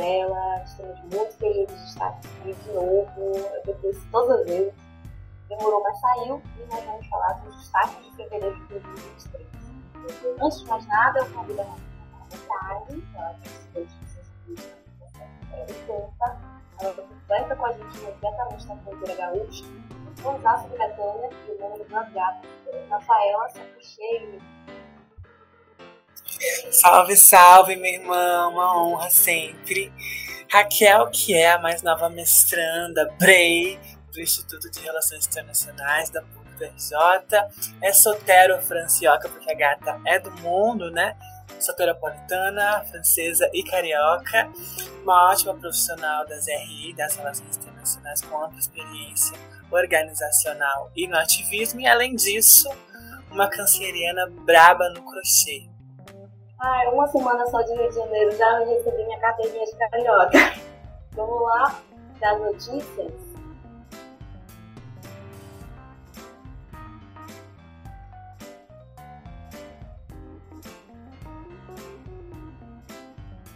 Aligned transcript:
Ela. 0.00 0.62
Estamos 0.64 1.00
muito 1.00 1.36
felizes 1.38 1.78
de 1.78 1.88
estar 1.88 2.08
aqui 2.08 2.54
de 2.54 2.72
novo. 2.72 3.32
Depois 3.64 4.00
de 4.00 4.06
todas 4.10 4.40
as 4.40 4.46
vezes. 4.46 4.74
Demorou, 5.48 5.82
mas 5.82 6.00
saiu. 6.00 6.42
E 6.58 6.74
nós 6.74 6.84
vamos 6.84 7.06
falar 7.08 7.32
dos 7.44 7.56
destaques 7.56 8.04
de 8.04 8.16
fevereiro 8.16 8.56
de 8.66 8.66
2023. 8.66 9.50
Antes 10.40 10.60
de 10.60 10.66
mais 10.66 10.86
nada, 10.86 11.18
eu 11.20 11.30
convido 11.30 11.60
a 11.60 11.64
Natália, 11.64 13.02
ela 13.14 13.38
tem 13.74 13.86
de 15.66 15.74
conta. 15.86 16.36
Ela 16.80 16.94
completa 16.94 17.56
com 17.56 17.66
a 17.66 17.72
gente 17.72 17.98
diretamente 17.98 18.66
na 18.66 18.76
cultura 18.76 19.14
gaúcha. 19.14 19.64
Osasco 20.24 20.68
Betânia 20.70 21.30
e 21.48 21.50
o 21.52 21.60
nome 21.60 21.84
das 21.84 22.12
gatas. 22.12 22.50
Rafaela, 22.88 23.48
sempre 23.50 23.84
cheio 23.84 24.40
Salve, 26.70 27.16
salve, 27.16 27.76
minha 27.76 27.98
irmã, 27.98 28.48
uma 28.48 28.82
honra 28.82 29.10
sempre. 29.10 29.92
Raquel, 30.50 31.10
que 31.10 31.34
é 31.34 31.52
a 31.52 31.58
mais 31.58 31.82
nova 31.82 32.08
mestranda, 32.08 33.12
Brei, 33.18 33.78
do 34.12 34.20
Instituto 34.20 34.70
de 34.70 34.80
Relações 34.80 35.26
Internacionais 35.26 36.10
da 36.10 36.22
PUC-RJ, 36.22 36.96
é 37.82 37.92
sotero 37.92 38.60
francioca, 38.62 39.28
porque 39.28 39.50
a 39.50 39.54
gata 39.54 40.00
é 40.06 40.18
do 40.18 40.30
mundo, 40.40 40.90
né? 40.90 41.16
Soteropolitana, 41.60 42.84
francesa 42.90 43.48
e 43.52 43.62
carioca, 43.62 44.50
uma 45.02 45.30
ótima 45.30 45.54
profissional 45.54 46.26
das 46.26 46.46
RI, 46.46 46.94
das 46.94 47.16
Relações 47.16 47.56
Internacionais, 47.56 48.22
com 48.22 48.42
ampla 48.42 48.58
experiência 48.58 49.38
organizacional 49.70 50.90
e 50.96 51.06
no 51.06 51.16
ativismo, 51.16 51.80
e 51.80 51.86
além 51.86 52.16
disso, 52.16 52.68
uma 53.30 53.48
canceriana 53.48 54.26
braba 54.44 54.88
no 54.90 55.02
crochê. 55.02 55.69
Ah, 56.62 56.90
uma 56.92 57.08
semana 57.08 57.46
só 57.46 57.62
de 57.62 57.72
Rio 57.72 57.88
de 57.88 57.94
Janeiro 57.94 58.36
já 58.36 58.58
recebi 58.58 59.02
minha 59.04 59.18
carteirinha 59.18 59.64
de 59.64 59.76
carioca. 59.78 60.38
Vamos 61.12 61.42
lá, 61.42 61.82
das 62.20 62.38
notícias. 62.38 63.12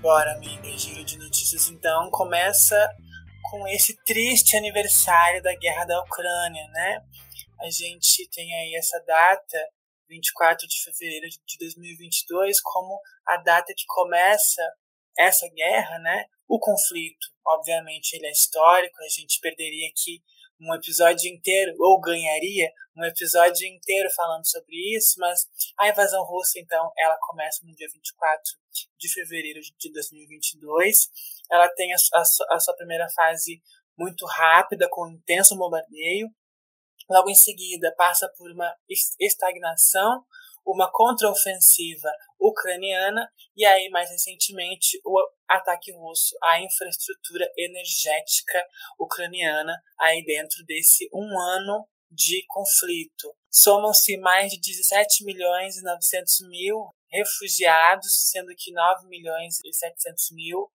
Bora, 0.00 0.32
amiga, 0.32 0.66
giro 0.70 1.04
de 1.04 1.18
notícias 1.18 1.68
então 1.68 2.10
começa 2.10 2.90
com 3.50 3.68
esse 3.68 4.02
triste 4.06 4.56
aniversário 4.56 5.42
da 5.42 5.54
guerra 5.54 5.84
da 5.84 6.00
Ucrânia, 6.00 6.66
né? 6.68 7.02
A 7.60 7.68
gente 7.68 8.26
tem 8.30 8.50
aí 8.54 8.74
essa 8.76 8.98
data 9.06 9.58
24 10.08 10.66
de 10.66 10.82
fevereiro 10.84 11.26
de 11.28 11.58
2022 11.58 12.60
como 12.62 13.00
a 13.26 13.36
data 13.38 13.72
que 13.76 13.84
começa 13.86 14.62
essa 15.18 15.48
guerra, 15.48 15.98
né? 16.00 16.24
O 16.48 16.58
conflito, 16.58 17.26
obviamente, 17.46 18.14
ele 18.14 18.26
é 18.26 18.30
histórico, 18.30 18.96
a 19.02 19.08
gente 19.08 19.40
perderia 19.40 19.88
aqui 19.88 20.22
um 20.60 20.74
episódio 20.74 21.32
inteiro, 21.32 21.74
ou 21.78 22.00
ganharia 22.00 22.70
um 22.96 23.04
episódio 23.04 23.66
inteiro 23.66 24.08
falando 24.14 24.46
sobre 24.46 24.76
isso, 24.96 25.18
mas 25.18 25.46
a 25.78 25.88
invasão 25.88 26.22
russa, 26.24 26.58
então, 26.58 26.90
ela 26.96 27.16
começa 27.20 27.60
no 27.64 27.74
dia 27.74 27.88
24 27.92 28.42
de 28.98 29.12
fevereiro 29.12 29.60
de 29.60 29.92
2022. 29.92 31.08
Ela 31.50 31.68
tem 31.70 31.92
a, 31.92 31.96
a, 31.96 32.22
a 32.56 32.60
sua 32.60 32.76
primeira 32.76 33.08
fase 33.10 33.60
muito 33.96 34.26
rápida, 34.26 34.88
com 34.90 35.06
um 35.06 35.12
intenso 35.12 35.56
bombardeio, 35.56 36.28
Logo 37.08 37.28
em 37.28 37.34
seguida, 37.34 37.94
passa 37.96 38.28
por 38.36 38.50
uma 38.50 38.74
estagnação, 39.20 40.24
uma 40.66 40.90
contraofensiva 40.90 42.10
ucraniana 42.40 43.30
e 43.56 43.64
aí, 43.64 43.88
mais 43.90 44.10
recentemente, 44.10 44.98
o 45.04 45.20
ataque 45.48 45.92
russo 45.92 46.34
à 46.42 46.60
infraestrutura 46.60 47.46
energética 47.56 48.66
ucraniana 48.98 49.80
aí 50.00 50.24
dentro 50.24 50.64
desse 50.64 51.08
um 51.12 51.38
ano 51.38 51.86
de 52.10 52.44
conflito. 52.48 53.34
Somam-se 53.50 54.16
mais 54.18 54.50
de 54.50 54.60
17 54.60 55.24
milhões 55.24 55.76
e 55.76 55.82
900 55.82 56.48
mil 56.48 56.88
refugiados, 57.10 58.30
sendo 58.30 58.52
que 58.56 58.72
9 58.72 59.06
milhões 59.08 59.58
e 59.64 59.72
700 59.72 60.30
mil 60.32 60.70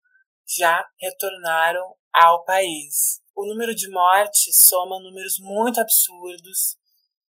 já 0.46 0.86
retornaram 1.00 1.96
ao 2.16 2.44
país 2.44 3.20
o 3.36 3.44
número 3.44 3.74
de 3.74 3.90
mortes 3.90 4.62
soma 4.66 4.98
números 4.98 5.38
muito 5.38 5.78
absurdos, 5.78 6.78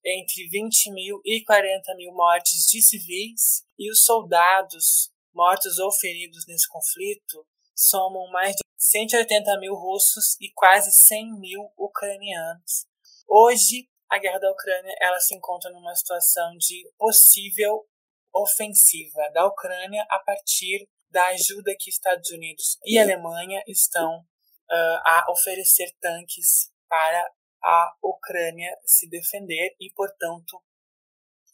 entre 0.05 0.47
20 0.47 0.91
mil 0.93 1.19
e 1.25 1.43
40 1.43 1.95
mil 1.95 2.13
mortes 2.13 2.65
de 2.71 2.81
civis, 2.81 3.65
e 3.77 3.91
os 3.91 4.05
soldados 4.05 5.11
mortos 5.33 5.77
ou 5.79 5.91
feridos 5.91 6.47
nesse 6.47 6.65
conflito 6.69 7.45
somam 7.75 8.31
mais 8.31 8.55
de 8.55 8.63
180 8.77 9.59
mil 9.59 9.75
russos 9.75 10.37
e 10.39 10.49
quase 10.55 10.93
100 10.93 11.39
mil 11.39 11.69
ucranianos. 11.77 12.87
Hoje, 13.27 13.89
a 14.09 14.17
guerra 14.17 14.39
da 14.39 14.49
Ucrânia 14.49 14.95
ela 15.01 15.19
se 15.19 15.35
encontra 15.35 15.69
numa 15.71 15.93
situação 15.93 16.55
de 16.57 16.89
possível 16.97 17.85
ofensiva 18.33 19.29
da 19.33 19.45
Ucrânia 19.45 20.05
a 20.09 20.19
partir 20.19 20.87
da 21.09 21.27
ajuda 21.27 21.75
que 21.77 21.89
Estados 21.89 22.29
Unidos 22.31 22.77
e 22.85 22.97
Alemanha 22.97 23.61
estão 23.67 24.25
uh, 24.69 24.99
a 25.05 25.25
oferecer 25.29 25.95
tanques 25.99 26.71
para 26.87 27.33
a 27.63 27.97
Ucrânia 28.03 28.77
se 28.85 29.09
defender 29.09 29.75
e, 29.79 29.91
portanto, 29.93 30.61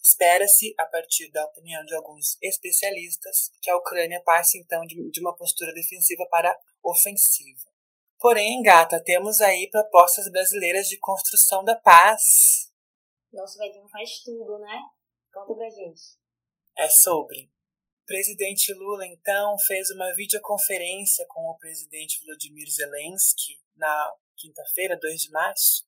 espera-se, 0.01 0.75
a 0.78 0.85
partir 0.85 1.31
da 1.31 1.46
opinião 1.46 1.84
de 1.85 1.96
alguns 1.96 2.38
especialistas, 2.41 3.52
que 3.62 3.72
a 3.72 3.78
Ucrânia 3.78 4.22
passe 4.23 4.59
então 4.59 4.85
de, 4.85 5.09
de 5.09 5.19
uma 5.22 5.35
postura 5.35 5.73
defensiva 5.73 6.28
para 6.29 6.57
ofensiva. 6.84 7.72
Porém, 8.19 8.62
gata, 8.62 9.03
temos 9.03 9.41
aí 9.41 9.69
propostas 9.69 10.29
brasileiras 10.29 10.88
de 10.88 10.97
construção 11.00 11.63
da 11.63 11.75
paz. 11.75 12.72
Nosso 13.31 13.57
velhinho 13.57 13.88
faz 13.90 14.19
tudo, 14.23 14.59
né? 14.59 14.79
Conta 15.34 15.56
pra 15.56 15.69
gente. 15.69 16.02
É 16.78 16.88
sobre. 16.88 17.53
Presidente 18.13 18.72
Lula, 18.75 19.07
então, 19.07 19.57
fez 19.66 19.90
uma 19.90 20.13
videoconferência 20.13 21.25
com 21.28 21.50
o 21.50 21.57
presidente 21.57 22.24
Vladimir 22.24 22.69
Zelensky 22.69 23.59
na 23.75 24.13
quinta-feira, 24.38 25.00
2 25.01 25.19
de 25.19 25.31
março, 25.31 25.84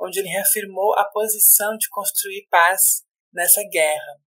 onde 0.00 0.20
ele 0.20 0.28
reafirmou 0.28 0.96
a 0.96 1.04
posição 1.06 1.76
de 1.76 1.88
construir 1.88 2.46
paz 2.48 3.04
nessa 3.32 3.60
guerra. 3.68 4.20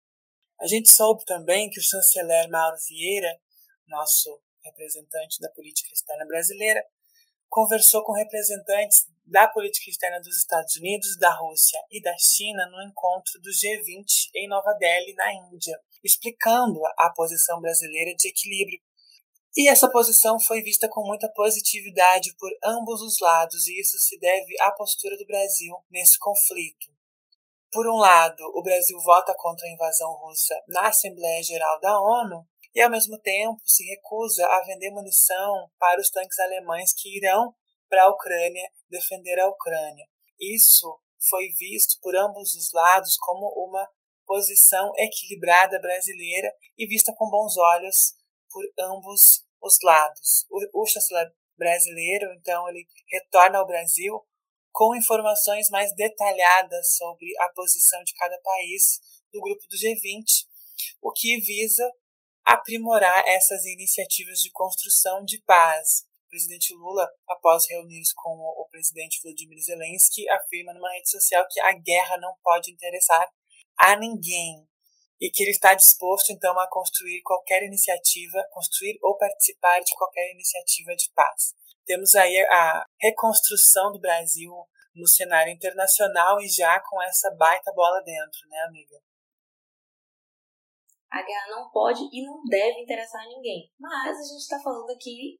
A 0.59 0.65
gente 0.65 0.89
soube 0.89 1.23
também 1.23 1.69
que 1.69 1.79
o 1.79 1.83
chanceler 1.83 2.49
Mauro 2.49 2.77
Vieira, 2.89 3.39
nosso 3.87 4.41
representante 4.63 5.39
da 5.39 5.51
política 5.51 5.93
externa 5.93 6.25
brasileira, 6.25 6.83
conversou 7.47 8.03
com 8.03 8.11
representantes 8.13 9.05
da 9.23 9.47
política 9.47 9.91
externa 9.91 10.19
dos 10.19 10.35
Estados 10.35 10.75
Unidos, 10.77 11.15
da 11.19 11.31
Rússia 11.31 11.79
e 11.91 12.01
da 12.01 12.17
China 12.17 12.65
no 12.71 12.81
encontro 12.81 13.39
do 13.39 13.51
G20 13.51 14.31
em 14.33 14.47
Nova 14.47 14.73
Delhi, 14.73 15.13
na 15.13 15.31
Índia, 15.31 15.79
explicando 16.05 16.79
a 16.97 17.09
posição 17.09 17.59
brasileira 17.59 18.15
de 18.15 18.29
equilíbrio. 18.29 18.79
E 19.57 19.67
essa 19.69 19.89
posição 19.89 20.39
foi 20.39 20.61
vista 20.61 20.87
com 20.89 21.05
muita 21.05 21.27
positividade 21.29 22.35
por 22.37 22.51
ambos 22.63 23.01
os 23.01 23.19
lados, 23.19 23.67
e 23.67 23.79
isso 23.79 23.97
se 23.97 24.19
deve 24.19 24.53
à 24.61 24.71
postura 24.71 25.17
do 25.17 25.25
Brasil 25.25 25.73
nesse 25.89 26.19
conflito. 26.19 26.93
Por 27.71 27.87
um 27.87 27.97
lado, 27.97 28.43
o 28.53 28.61
Brasil 28.61 28.97
vota 29.01 29.33
contra 29.37 29.65
a 29.65 29.71
invasão 29.71 30.11
russa 30.13 30.55
na 30.67 30.87
Assembleia 30.87 31.41
Geral 31.41 31.79
da 31.79 31.99
ONU 31.99 32.45
e, 32.73 32.81
ao 32.81 32.89
mesmo 32.89 33.17
tempo, 33.19 33.61
se 33.65 33.83
recusa 33.85 34.45
a 34.45 34.61
vender 34.63 34.91
munição 34.91 35.69
para 35.79 35.99
os 35.99 36.09
tanques 36.09 36.37
alemães 36.39 36.93
que 36.93 37.17
irão 37.17 37.53
para 37.89 38.03
a 38.03 38.09
Ucrânia 38.09 38.69
defender 38.89 39.39
a 39.39 39.47
Ucrânia. 39.47 40.05
Isso 40.39 40.99
foi 41.29 41.47
visto 41.57 41.97
por 42.01 42.15
ambos 42.15 42.53
os 42.55 42.71
lados 42.73 43.15
como 43.17 43.47
uma 43.55 43.87
posição 44.25 44.91
equilibrada 44.97 45.79
brasileira 45.79 46.51
e 46.77 46.87
vista 46.87 47.13
com 47.15 47.29
bons 47.29 47.57
olhos 47.57 48.13
por 48.49 48.63
ambos 48.79 49.45
os 49.61 49.77
lados. 49.83 50.45
O, 50.49 50.81
o 50.81 50.85
chanceler 50.85 51.31
brasileiro, 51.57 52.31
então, 52.33 52.67
ele 52.69 52.87
retorna 53.09 53.59
ao 53.59 53.67
Brasil 53.67 54.21
com 54.71 54.95
informações 54.95 55.69
mais 55.69 55.93
detalhadas 55.95 56.97
sobre 56.97 57.27
a 57.39 57.49
posição 57.53 58.03
de 58.03 58.13
cada 58.13 58.37
país 58.41 58.99
do 59.31 59.39
grupo 59.39 59.65
do 59.67 59.77
G20, 59.77 60.45
o 61.01 61.11
que 61.11 61.39
visa 61.39 61.89
aprimorar 62.45 63.23
essas 63.25 63.65
iniciativas 63.65 64.39
de 64.39 64.51
construção 64.51 65.23
de 65.23 65.41
paz. 65.43 66.05
O 66.25 66.29
presidente 66.29 66.73
Lula, 66.73 67.09
após 67.29 67.65
reunir-se 67.69 68.13
com 68.15 68.29
o 68.29 68.67
presidente 68.69 69.21
Vladimir 69.23 69.63
Zelensky, 69.63 70.29
afirma 70.29 70.73
numa 70.73 70.91
rede 70.91 71.09
social 71.09 71.45
que 71.49 71.59
a 71.61 71.71
guerra 71.71 72.17
não 72.17 72.35
pode 72.43 72.71
interessar 72.71 73.25
a 73.77 73.95
ninguém 73.97 74.67
e 75.19 75.29
que 75.29 75.43
ele 75.43 75.51
está 75.51 75.73
disposto 75.73 76.31
então 76.31 76.57
a 76.59 76.69
construir 76.69 77.21
qualquer 77.21 77.63
iniciativa, 77.63 78.45
construir 78.51 78.99
ou 79.01 79.17
participar 79.17 79.79
de 79.79 79.95
qualquer 79.95 80.31
iniciativa 80.31 80.95
de 80.95 81.11
paz. 81.13 81.53
Temos 81.85 82.15
aí 82.15 82.37
a 82.49 82.85
reconstrução 82.99 83.91
do 83.91 83.99
Brasil 83.99 84.51
no 84.95 85.07
cenário 85.07 85.53
internacional 85.53 86.41
e 86.41 86.47
já 86.47 86.79
com 86.79 87.01
essa 87.03 87.29
baita 87.35 87.71
bola 87.73 88.01
dentro, 88.01 88.47
né, 88.47 88.59
amiga? 88.67 89.01
A 91.11 91.21
guerra 91.21 91.47
não 91.49 91.69
pode 91.69 92.01
e 92.11 92.25
não 92.25 92.43
deve 92.49 92.81
interessar 92.81 93.27
ninguém. 93.27 93.71
Mas 93.79 94.17
a 94.17 94.23
gente 94.23 94.41
está 94.41 94.59
falando 94.59 94.89
aqui 94.89 95.39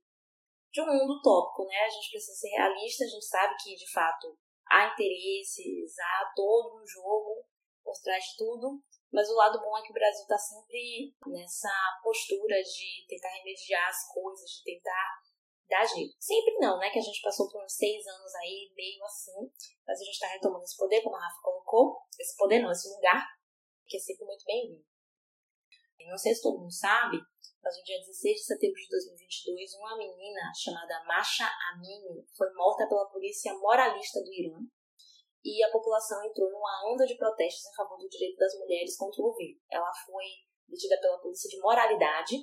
de 0.71 0.81
um 0.81 0.85
mundo 0.85 1.19
utópico, 1.19 1.65
né? 1.65 1.77
A 1.85 1.89
gente 1.89 2.11
precisa 2.11 2.37
ser 2.37 2.49
realista, 2.49 3.03
a 3.03 3.07
gente 3.07 3.25
sabe 3.25 3.55
que 3.61 3.75
de 3.75 3.91
fato 3.91 4.37
há 4.69 4.87
interesses, 4.87 5.97
há 5.99 6.31
todo 6.35 6.81
um 6.81 6.85
jogo 6.85 7.45
por 7.85 7.95
trás 8.01 8.23
de 8.25 8.37
tudo, 8.37 8.81
mas 9.13 9.29
o 9.29 9.35
lado 9.35 9.61
bom 9.61 9.77
é 9.77 9.83
que 9.83 9.91
o 9.91 9.93
Brasil 9.93 10.23
está 10.23 10.37
sempre 10.37 11.15
nessa 11.27 11.71
postura 12.03 12.61
de 12.61 13.05
tentar 13.07 13.29
remediar 13.29 13.87
as 13.87 14.11
coisas, 14.11 14.49
de 14.49 14.63
tentar 14.63 15.21
dar 15.69 15.85
jeito. 15.85 16.15
Sempre 16.19 16.57
não, 16.57 16.77
né? 16.79 16.89
Que 16.89 16.99
a 16.99 17.01
gente 17.01 17.21
passou 17.21 17.49
por 17.49 17.63
uns 17.63 17.73
seis 17.73 18.05
anos 18.05 18.35
aí, 18.35 18.73
meio 18.75 19.03
assim, 19.05 19.49
mas 19.87 20.01
a 20.01 20.03
gente 20.03 20.15
está 20.15 20.27
retomando 20.27 20.63
esse 20.63 20.75
poder, 20.75 21.01
como 21.01 21.15
a 21.15 21.19
Rafa 21.19 21.41
colocou. 21.41 22.01
Esse 22.19 22.35
poder 22.35 22.59
não, 22.59 22.71
esse 22.71 22.89
lugar, 22.89 23.23
que 23.87 23.97
é 23.97 23.99
sempre 23.99 24.25
muito 24.25 24.43
bem-vindo. 24.45 24.83
Não 26.07 26.17
sei 26.17 26.35
se 26.35 26.41
todo 26.41 26.59
mundo 26.59 26.71
sabe, 26.71 27.17
mas 27.63 27.77
no 27.77 27.83
dia 27.83 27.97
16 27.97 28.35
de 28.35 28.45
setembro 28.45 28.75
de 28.75 28.89
2022, 28.89 29.73
uma 29.73 29.97
menina 29.97 30.51
chamada 30.55 31.03
Masha 31.05 31.49
Amini 31.71 32.27
foi 32.37 32.53
morta 32.53 32.87
pela 32.87 33.09
polícia 33.09 33.53
moralista 33.55 34.21
do 34.21 34.31
Irã 34.31 34.59
e 35.45 35.63
a 35.63 35.71
população 35.71 36.25
entrou 36.25 36.49
numa 36.49 36.91
onda 36.91 37.05
de 37.05 37.15
protestos 37.15 37.67
em 37.67 37.75
favor 37.75 37.99
do 37.99 38.09
direito 38.09 38.35
das 38.37 38.57
mulheres 38.57 38.97
contra 38.97 39.21
o 39.21 39.29
governo. 39.29 39.61
Ela 39.69 39.93
foi 39.93 40.25
detida 40.67 40.99
pela 40.99 41.19
polícia 41.19 41.47
de 41.47 41.61
moralidade, 41.61 42.35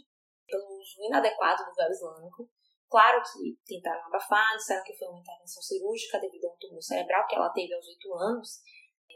pelo 0.46 0.78
uso 0.78 1.02
inadequado 1.02 1.64
do 1.64 1.74
véu 1.74 1.90
islâmico. 1.90 2.48
Claro 2.88 3.20
que 3.24 3.58
tentaram 3.66 4.06
abafar, 4.06 4.56
disseram 4.56 4.84
que 4.84 4.96
foi 4.96 5.08
uma 5.08 5.18
intervenção 5.18 5.60
cirúrgica 5.62 6.20
devido 6.20 6.44
a 6.44 6.52
um 6.52 6.56
tumor 6.58 6.82
cerebral 6.82 7.26
que 7.26 7.34
ela 7.34 7.50
teve 7.50 7.74
aos 7.74 7.88
8 7.88 8.14
anos, 8.14 8.60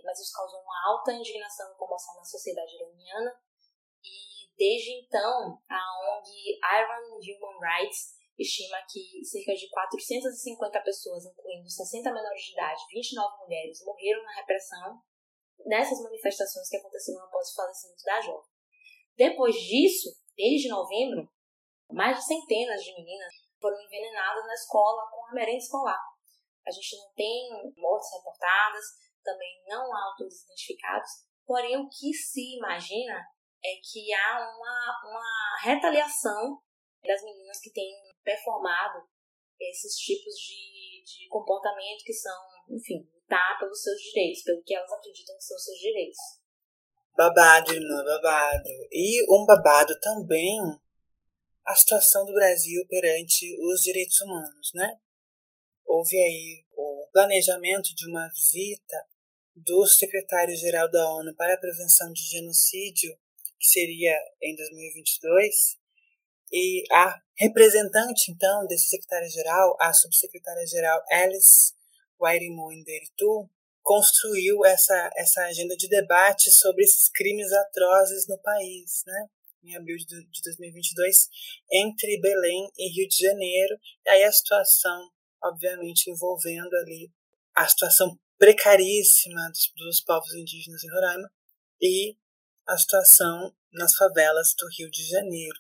mas 0.03 0.19
isso 0.19 0.33
causou 0.35 0.61
uma 0.63 0.91
alta 0.91 1.13
indignação 1.13 1.71
e 1.71 1.77
comoção 1.77 2.17
na 2.17 2.25
sociedade 2.25 2.75
iraniana. 2.75 3.33
E 4.03 4.51
desde 4.57 4.93
então, 5.05 5.63
a 5.69 6.19
ONG 6.19 6.59
Iran 6.59 7.15
Human 7.19 7.59
Rights 7.61 8.17
estima 8.39 8.77
que 8.91 9.25
cerca 9.25 9.55
de 9.55 9.69
450 9.71 10.81
pessoas, 10.83 11.25
incluindo 11.25 11.69
60 11.69 12.13
menores 12.13 12.43
de 12.43 12.53
idade, 12.53 12.81
29 12.91 13.45
mulheres, 13.45 13.85
morreram 13.85 14.23
na 14.23 14.35
repressão 14.35 15.01
nessas 15.65 16.01
manifestações 16.03 16.69
que 16.69 16.77
aconteceram 16.77 17.25
após 17.25 17.51
o 17.51 17.55
falecimento 17.55 18.05
da 18.05 18.21
jovem. 18.21 18.51
Depois 19.17 19.55
disso, 19.55 20.11
desde 20.37 20.69
novembro, 20.69 21.29
mais 21.91 22.19
de 22.19 22.27
centenas 22.27 22.83
de 22.83 22.95
meninas 22.95 23.33
foram 23.61 23.81
envenenadas 23.81 24.45
na 24.47 24.55
escola 24.55 25.11
com 25.11 25.27
a 25.27 25.33
merenda 25.33 25.59
escolar. 25.59 26.01
A 26.67 26.71
gente 26.71 26.97
não 26.97 27.13
tem 27.15 27.49
mortes 27.77 28.13
reportadas, 28.13 28.85
também 29.23 29.63
não 29.67 29.93
há 29.95 30.11
autores 30.11 30.45
identificados, 30.45 31.11
porém 31.47 31.77
o 31.77 31.89
que 31.89 32.13
se 32.13 32.57
imagina 32.57 33.25
é 33.65 33.81
que 33.83 34.13
há 34.13 34.39
uma, 34.39 35.09
uma 35.09 35.59
retaliação 35.63 36.61
das 37.03 37.23
meninas 37.23 37.61
que 37.61 37.73
têm 37.73 37.95
performado 38.27 39.07
esses 39.61 39.95
tipos 39.95 40.35
de, 40.35 41.05
de 41.07 41.29
comportamento 41.29 42.03
que 42.05 42.13
são, 42.13 42.37
enfim, 42.69 43.09
lutar 43.15 43.57
pelos 43.61 43.81
seus 43.81 43.97
direitos, 44.03 44.43
pelo 44.43 44.63
que 44.65 44.75
elas 44.75 44.93
acreditam 44.93 45.37
que 45.37 45.45
são 45.45 45.57
seus 45.57 45.79
direitos. 45.79 46.19
Babado, 47.17 47.73
irmã, 47.73 48.05
babado. 48.05 48.69
E 48.91 49.25
um 49.33 49.47
babado 49.47 49.99
também 50.01 50.59
a 51.65 51.75
situação 51.75 52.27
do 52.27 52.35
Brasil 52.35 52.85
perante 52.89 53.57
os 53.59 53.81
direitos 53.81 54.21
humanos, 54.21 54.71
né? 54.75 54.99
Houve 55.87 56.17
aí 56.17 56.65
o 56.73 57.09
planejamento 57.13 57.95
de 57.95 58.09
uma 58.11 58.29
visita 58.29 59.07
do 59.55 59.87
secretário-geral 59.87 60.91
da 60.91 61.09
ONU 61.15 61.35
para 61.35 61.55
a 61.55 61.59
Prevenção 61.59 62.13
de 62.13 62.23
Genocídio, 62.23 63.17
que 63.59 63.67
seria 63.67 64.15
em 64.43 64.55
2022, 64.55 65.79
e 66.53 66.85
a 66.93 67.19
representante, 67.39 68.31
então, 68.31 68.67
desse 68.67 68.89
secretário-geral, 68.89 69.77
a 69.81 69.93
subsecretária-geral 69.93 71.03
Alice 71.11 71.75
Wairimu 72.19 72.73
Inderitu, 72.73 73.49
construiu 73.83 74.65
essa, 74.65 75.11
essa 75.17 75.43
agenda 75.43 75.77
de 75.77 75.89
debate 75.89 76.51
sobre 76.51 76.83
esses 76.83 77.09
crimes 77.09 77.53
atrozes 77.53 78.27
no 78.27 78.37
país, 78.43 79.03
né? 79.07 79.29
em 79.67 79.77
abril 79.77 79.97
de 79.97 80.07
2022, 80.07 81.29
entre 81.73 82.21
Belém 82.21 82.71
e 82.77 82.89
Rio 82.93 83.09
de 83.09 83.17
Janeiro, 83.17 83.79
e 84.05 84.11
aí 84.11 84.25
a 84.25 84.33
situação, 84.33 85.11
obviamente, 85.43 86.11
envolvendo 86.11 86.73
ali 86.75 87.11
a 87.55 87.67
situação 87.67 88.19
precaríssima 88.39 89.49
dos, 89.51 89.73
dos 89.77 90.01
povos 90.03 90.33
indígenas 90.35 90.85
em 90.85 90.91
Roraima 90.91 91.31
e 91.81 92.17
a 92.67 92.77
situação 92.77 93.55
nas 93.73 93.95
favelas 93.95 94.55
do 94.59 94.67
Rio 94.79 94.91
de 94.91 95.09
Janeiro. 95.09 95.59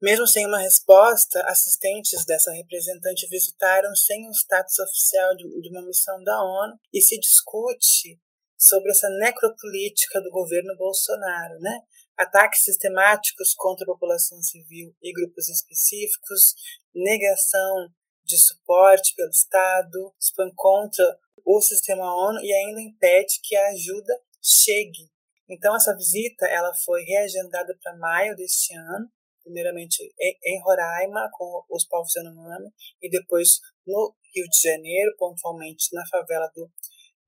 Mesmo 0.00 0.28
sem 0.28 0.46
uma 0.46 0.60
resposta, 0.60 1.42
assistentes 1.46 2.24
dessa 2.24 2.52
representante 2.52 3.26
visitaram 3.28 3.92
sem 3.96 4.28
um 4.28 4.32
status 4.32 4.78
oficial 4.78 5.34
de 5.36 5.68
uma 5.70 5.82
missão 5.82 6.22
da 6.22 6.40
ONU 6.40 6.78
e 6.92 7.00
se 7.00 7.18
discute 7.18 8.20
sobre 8.56 8.92
essa 8.92 9.08
necropolítica 9.18 10.20
do 10.20 10.30
governo 10.30 10.76
Bolsonaro, 10.76 11.58
né? 11.58 11.80
Ataques 12.16 12.62
sistemáticos 12.62 13.54
contra 13.54 13.84
a 13.84 13.88
população 13.88 14.40
civil 14.40 14.94
e 15.02 15.12
grupos 15.12 15.48
específicos, 15.48 16.54
negação 16.94 17.88
de 18.24 18.38
suporte 18.38 19.14
pelo 19.16 19.30
Estado, 19.30 20.14
expõe 20.20 20.52
contra 20.54 21.18
o 21.44 21.60
sistema 21.60 22.04
ONU 22.04 22.38
e 22.40 22.52
ainda 22.52 22.80
impede 22.80 23.40
que 23.42 23.56
a 23.56 23.68
ajuda 23.70 24.14
chegue. 24.40 25.10
Então 25.48 25.74
essa 25.74 25.96
visita 25.96 26.46
ela 26.46 26.72
foi 26.84 27.02
reagendada 27.02 27.76
para 27.82 27.96
maio 27.96 28.36
deste 28.36 28.76
ano 28.76 29.10
primeiramente 29.48 30.14
em 30.44 30.62
Roraima, 30.62 31.28
com 31.32 31.64
os 31.70 31.86
povos 31.86 32.14
Yanomami, 32.14 32.70
e 33.00 33.08
depois 33.08 33.60
no 33.86 34.14
Rio 34.34 34.46
de 34.46 34.60
Janeiro, 34.68 35.14
pontualmente 35.16 35.88
na 35.94 36.06
favela 36.06 36.50
do 36.54 36.70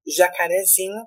Jacarezinho. 0.06 1.06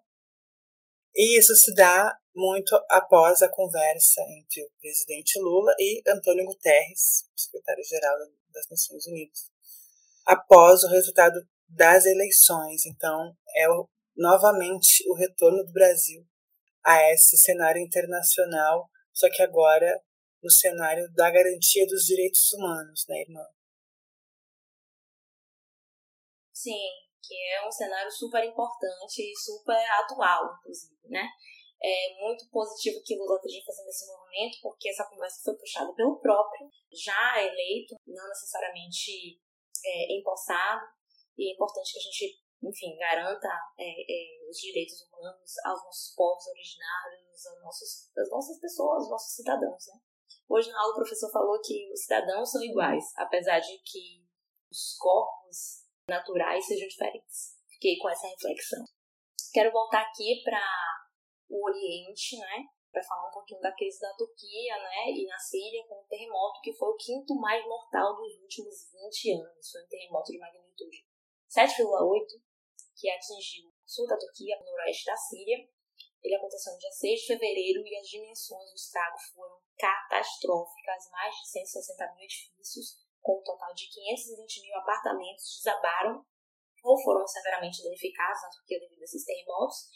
E 1.15 1.37
isso 1.37 1.55
se 1.55 1.73
dá 1.75 2.17
muito 2.35 2.75
após 2.89 3.43
a 3.43 3.49
conversa 3.49 4.21
entre 4.21 4.63
o 4.63 4.71
presidente 4.81 5.39
Lula 5.39 5.71
e 5.79 6.01
Antônio 6.07 6.45
Guterres, 6.45 7.29
secretário-geral 7.35 8.17
das 8.51 8.67
Nações 8.69 9.05
Unidas, 9.05 9.51
após 10.25 10.83
o 10.83 10.87
resultado 10.87 11.39
das 11.69 12.05
eleições. 12.05 12.87
Então, 12.87 13.35
é 13.55 13.69
o, 13.69 13.87
novamente 14.17 15.03
o 15.07 15.13
retorno 15.15 15.63
do 15.63 15.71
Brasil 15.71 16.25
a 16.83 17.11
esse 17.11 17.37
cenário 17.37 17.81
internacional, 17.81 18.89
só 19.13 19.29
que 19.29 19.43
agora 19.43 20.01
no 20.43 20.51
cenário 20.51 21.09
da 21.13 21.31
garantia 21.31 21.87
dos 21.87 22.03
direitos 22.03 22.51
humanos, 22.53 23.05
né, 23.07 23.21
irmã? 23.21 23.45
Sim, 26.51 26.89
que 27.21 27.35
é 27.53 27.65
um 27.65 27.71
cenário 27.71 28.11
super 28.11 28.43
importante 28.43 29.21
e 29.21 29.35
super 29.35 29.83
atual, 30.03 30.55
inclusive, 30.59 31.07
né? 31.07 31.25
É 31.81 32.15
muito 32.21 32.49
positivo 32.49 33.01
que 33.03 33.15
Lula 33.17 33.35
esteja 33.35 33.65
fazendo 33.65 33.89
esse 33.89 34.07
movimento, 34.07 34.57
porque 34.61 34.89
essa 34.89 35.07
conversa 35.09 35.41
foi 35.43 35.57
puxada 35.57 35.93
pelo 35.93 36.19
próprio, 36.19 36.69
já 36.91 37.41
eleito, 37.41 37.95
não 38.07 38.27
necessariamente 38.29 39.41
é, 39.85 40.17
empossado, 40.17 40.85
e 41.37 41.49
é 41.49 41.53
importante 41.53 41.91
que 41.91 41.99
a 41.99 42.01
gente, 42.01 42.39
enfim, 42.63 42.95
garanta 42.97 43.49
é, 43.77 43.83
é, 43.83 44.49
os 44.49 44.57
direitos 44.57 45.01
humanos 45.01 45.51
aos 45.65 45.83
nossos 45.83 46.15
povos 46.15 46.47
originários, 46.47 47.45
aos 47.47 47.61
nossos, 47.61 48.11
às 48.17 48.29
nossas 48.29 48.59
pessoas, 48.59 49.03
aos 49.03 49.09
nossos 49.09 49.35
cidadãos, 49.35 49.87
né? 49.87 50.12
Hoje 50.49 50.69
na 50.69 50.81
aula 50.81 50.91
o 50.91 50.95
professor 50.95 51.31
falou 51.31 51.59
que 51.61 51.91
os 51.91 52.03
cidadãos 52.03 52.51
são 52.51 52.61
iguais, 52.63 53.05
apesar 53.17 53.59
de 53.59 53.77
que 53.79 54.23
os 54.69 54.97
corpos 54.99 55.85
naturais 56.07 56.65
sejam 56.65 56.87
diferentes. 56.87 57.57
Fiquei 57.69 57.97
com 57.97 58.09
essa 58.09 58.27
reflexão. 58.27 58.83
Quero 59.53 59.71
voltar 59.71 60.01
aqui 60.01 60.41
para 60.43 60.61
o 61.49 61.65
Oriente, 61.65 62.37
né? 62.37 62.65
Para 62.91 63.03
falar 63.03 63.29
um 63.29 63.31
pouquinho 63.31 63.61
da 63.61 63.71
crise 63.71 63.99
da 63.99 64.13
Turquia, 64.13 64.77
né? 64.77 65.11
E 65.11 65.25
na 65.25 65.39
Síria 65.39 65.85
com 65.87 65.95
o 65.95 66.07
terremoto 66.07 66.61
que 66.61 66.73
foi 66.73 66.89
o 66.89 66.97
quinto 66.97 67.35
mais 67.35 67.63
mortal 67.65 68.15
dos 68.15 68.35
últimos 68.41 68.91
20 68.91 69.31
anos. 69.41 69.71
Foi 69.71 69.83
um 69.83 69.87
terremoto 69.87 70.31
de 70.31 70.39
magnitude 70.39 71.05
7,8 71.49 72.41
que 72.95 73.09
atingiu 73.09 73.69
o 73.69 73.73
sul 73.85 74.07
da 74.07 74.17
Turquia, 74.17 74.59
o 74.59 74.65
noroeste 74.65 75.05
da 75.05 75.15
Síria, 75.15 75.67
ele 76.23 76.35
aconteceu 76.35 76.71
no 76.71 76.79
dia 76.79 76.91
6 76.91 77.19
de 77.19 77.27
fevereiro 77.27 77.85
e 77.85 77.97
as 77.97 78.07
dimensões 78.07 78.69
do 78.69 78.75
estrago 78.75 79.17
foram 79.33 79.59
catastróficas. 79.77 81.09
Mais 81.11 81.35
de 81.35 81.49
160 81.49 82.13
mil 82.13 82.25
edifícios, 82.25 83.03
com 83.21 83.39
um 83.39 83.43
total 83.43 83.73
de 83.73 83.87
520 83.89 84.61
mil 84.61 84.75
apartamentos, 84.77 85.57
desabaram 85.57 86.25
ou 86.83 87.01
foram 87.01 87.25
severamente 87.25 87.81
danificados 87.81 88.41
na 88.43 88.49
Turquia 88.49 88.79
devido 88.79 89.01
a 89.01 89.05
esses 89.05 89.23
terremotos. 89.23 89.87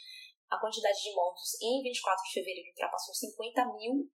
A 0.50 0.58
quantidade 0.58 1.04
de 1.04 1.14
mortos 1.14 1.62
em 1.62 1.84
24 1.84 2.24
de 2.24 2.34
fevereiro 2.34 2.70
ultrapassou 2.70 3.14
50 3.14 3.66
mil, 3.76 4.10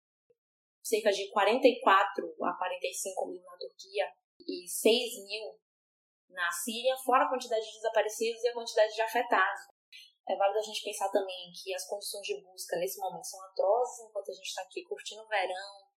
cerca 0.80 1.10
de 1.10 1.28
44 1.30 2.44
a 2.44 2.52
45 2.56 3.26
mil 3.26 3.42
na 3.42 3.56
Turquia 3.58 4.06
e 4.38 4.68
6 4.68 5.24
mil 5.26 5.58
na 6.28 6.50
Síria, 6.52 6.96
fora 7.04 7.24
a 7.24 7.28
quantidade 7.28 7.66
de 7.66 7.72
desaparecidos 7.72 8.42
e 8.44 8.48
a 8.48 8.54
quantidade 8.54 8.94
de 8.94 9.02
afetados. 9.02 9.62
É 10.30 10.36
válido 10.36 10.60
a 10.60 10.62
gente 10.62 10.84
pensar 10.84 11.08
também 11.10 11.50
que 11.52 11.74
as 11.74 11.88
condições 11.88 12.22
de 12.22 12.40
busca 12.40 12.76
nesse 12.76 13.00
momento 13.00 13.24
são 13.24 13.42
atrozes, 13.46 14.06
enquanto 14.06 14.30
a 14.30 14.34
gente 14.34 14.46
está 14.46 14.62
aqui 14.62 14.84
curtindo 14.84 15.22
o 15.22 15.26
verão 15.26 15.90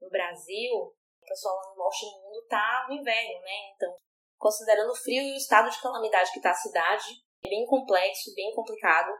no 0.00 0.08
Brasil, 0.08 0.72
o 0.74 1.26
pessoal 1.26 1.56
lá 1.56 1.70
no 1.70 1.76
norte 1.76 2.04
do 2.06 2.22
mundo 2.22 2.38
está 2.44 2.86
no 2.88 2.94
inverno, 2.94 3.40
né? 3.40 3.72
Então, 3.74 3.96
considerando 4.38 4.92
o 4.92 4.94
frio 4.94 5.20
e 5.22 5.32
o 5.32 5.36
estado 5.36 5.68
de 5.68 5.82
calamidade 5.82 6.30
que 6.30 6.38
está 6.38 6.52
a 6.52 6.54
cidade, 6.54 7.24
é 7.44 7.48
bem 7.48 7.66
complexo, 7.66 8.32
bem 8.36 8.54
complicado 8.54 9.10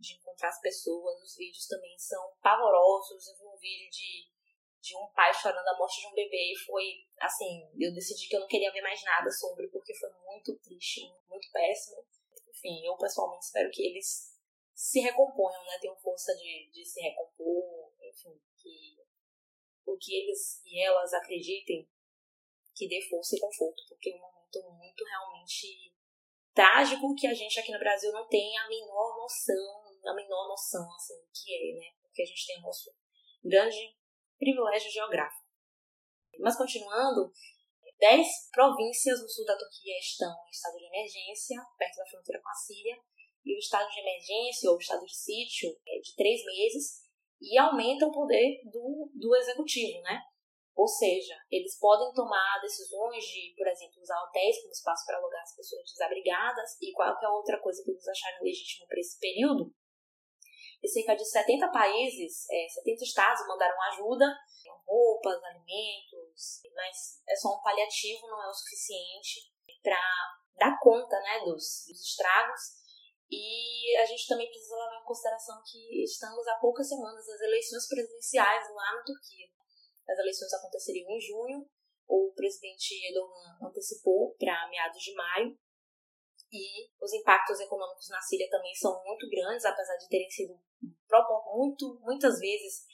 de 0.00 0.14
encontrar 0.14 0.48
as 0.48 0.60
pessoas. 0.60 1.22
Os 1.22 1.36
vídeos 1.36 1.68
também 1.68 1.96
são 1.96 2.32
pavorosos. 2.42 3.28
Eu 3.28 3.36
vi 3.36 3.46
um 3.46 3.56
vídeo 3.56 3.88
de, 3.88 4.26
de 4.80 4.96
um 4.96 5.06
pai 5.14 5.32
chorando 5.32 5.68
a 5.68 5.78
morte 5.78 6.00
de 6.00 6.08
um 6.08 6.14
bebê 6.14 6.52
e 6.54 6.58
foi, 6.66 7.06
assim, 7.20 7.70
eu 7.78 7.94
decidi 7.94 8.28
que 8.28 8.34
eu 8.34 8.40
não 8.40 8.48
queria 8.48 8.72
ver 8.72 8.82
mais 8.82 9.00
nada 9.04 9.30
sobre, 9.30 9.68
porque 9.68 9.94
foi 9.94 10.10
muito 10.26 10.58
triste, 10.58 11.02
muito 11.28 11.48
péssimo. 11.52 12.04
Enfim, 12.58 12.84
eu 12.84 12.96
pessoalmente 12.96 13.44
espero 13.44 13.70
que 13.70 13.82
eles 13.82 14.36
se 14.74 15.00
recomponham, 15.00 15.64
né? 15.64 15.78
Tenham 15.80 15.96
força 15.96 16.34
de, 16.34 16.70
de 16.72 16.84
se 16.84 17.00
recompor, 17.00 17.92
enfim, 18.00 18.40
que 18.56 18.98
o 19.86 19.96
que 19.96 20.14
eles 20.14 20.60
e 20.64 20.84
elas 20.84 21.12
acreditem 21.14 21.88
que 22.74 22.88
dê 22.88 23.00
força 23.08 23.36
e 23.36 23.40
conforto, 23.40 23.82
porque 23.88 24.10
é 24.10 24.14
um 24.16 24.20
momento 24.20 24.62
muito 24.76 25.04
realmente 25.04 25.94
trágico 26.52 27.14
que 27.14 27.26
a 27.26 27.34
gente 27.34 27.58
aqui 27.58 27.72
no 27.72 27.78
Brasil 27.78 28.12
não 28.12 28.26
tem 28.28 28.56
a 28.58 28.68
menor 28.68 29.16
noção, 29.16 29.84
a 30.04 30.14
menor 30.14 30.48
noção 30.48 30.92
assim 30.94 31.14
do 31.14 31.30
que 31.32 31.54
é, 31.54 31.78
né? 31.78 31.96
Porque 32.02 32.22
a 32.22 32.26
gente 32.26 32.46
tem 32.46 32.58
o 32.58 32.62
nosso 32.62 32.92
grande 33.42 33.96
privilégio 34.36 34.90
geográfico. 34.90 35.46
Mas 36.40 36.56
continuando, 36.56 37.32
dez 37.98 38.26
províncias 38.52 39.20
no 39.20 39.28
sul 39.28 39.44
da 39.44 39.58
Turquia 39.58 39.98
estão 39.98 40.30
em 40.46 40.50
estado 40.50 40.78
de 40.78 40.86
emergência, 40.86 41.56
perto 41.76 41.96
da 41.96 42.06
fronteira 42.06 42.40
com 42.42 42.48
a 42.48 42.54
Síria, 42.54 42.96
e 43.44 43.54
o 43.54 43.58
estado 43.58 43.88
de 43.90 44.00
emergência 44.00 44.70
ou 44.70 44.78
estado 44.78 45.04
de 45.04 45.14
sítio 45.14 45.70
é 45.86 45.98
de 46.00 46.14
três 46.16 46.44
meses 46.44 47.08
e 47.40 47.58
aumenta 47.58 48.06
o 48.06 48.12
poder 48.12 48.60
do, 48.64 49.10
do 49.14 49.36
executivo, 49.36 50.00
né? 50.02 50.20
Ou 50.74 50.86
seja, 50.86 51.34
eles 51.50 51.76
podem 51.78 52.12
tomar 52.12 52.60
decisões 52.60 53.24
de, 53.24 53.54
por 53.56 53.66
exemplo, 53.66 54.00
usar 54.00 54.22
hotéis 54.22 54.60
como 54.60 54.70
espaço 54.70 55.04
para 55.06 55.18
alugar 55.18 55.42
as 55.42 55.56
pessoas 55.56 55.82
desabrigadas 55.90 56.76
e 56.80 56.92
qualquer 56.92 57.28
outra 57.28 57.58
coisa 57.60 57.82
que 57.82 57.90
eles 57.90 58.06
acharem 58.06 58.42
legítimo 58.42 58.86
para 58.86 59.00
esse 59.00 59.18
período. 59.18 59.74
E 60.80 60.88
cerca 60.88 61.16
de 61.16 61.24
70 61.24 61.68
países, 61.72 62.46
é, 62.48 62.68
70 62.68 63.02
estados 63.02 63.48
mandaram 63.48 63.82
ajuda, 63.92 64.26
roupas, 64.88 65.36
alimentos, 65.44 66.07
mas 66.74 67.22
é 67.28 67.36
só 67.36 67.56
um 67.56 67.62
paliativo, 67.62 68.26
não 68.28 68.42
é 68.42 68.48
o 68.48 68.54
suficiente 68.54 69.52
para 69.82 70.00
dar 70.56 70.78
conta 70.80 71.18
né, 71.20 71.40
dos, 71.40 71.84
dos 71.86 72.00
estragos 72.00 72.60
e 73.30 73.96
a 73.98 74.06
gente 74.06 74.26
também 74.26 74.48
precisa 74.48 74.74
levar 74.74 75.00
em 75.00 75.04
consideração 75.04 75.62
que 75.64 76.02
estamos 76.02 76.46
há 76.48 76.56
poucas 76.56 76.88
semanas 76.88 77.26
das 77.26 77.40
eleições 77.40 77.86
presidenciais 77.86 78.74
lá 78.74 78.96
na 78.96 79.04
Turquia. 79.04 79.48
As 80.08 80.18
eleições 80.18 80.52
aconteceriam 80.54 81.10
em 81.10 81.20
junho, 81.20 81.68
o 82.08 82.32
presidente 82.34 82.94
Erdogan 83.06 83.68
antecipou 83.68 84.34
para 84.38 84.68
meados 84.70 85.02
de 85.02 85.12
maio, 85.12 85.58
e 86.50 86.88
os 86.98 87.12
impactos 87.12 87.60
econômicos 87.60 88.08
na 88.08 88.20
Síria 88.22 88.48
também 88.48 88.74
são 88.74 89.04
muito 89.04 89.28
grandes, 89.28 89.66
apesar 89.66 89.96
de 89.96 90.08
terem 90.08 90.30
sido 90.30 90.58
muito, 91.52 92.00
muitas 92.00 92.38
vezes 92.38 92.86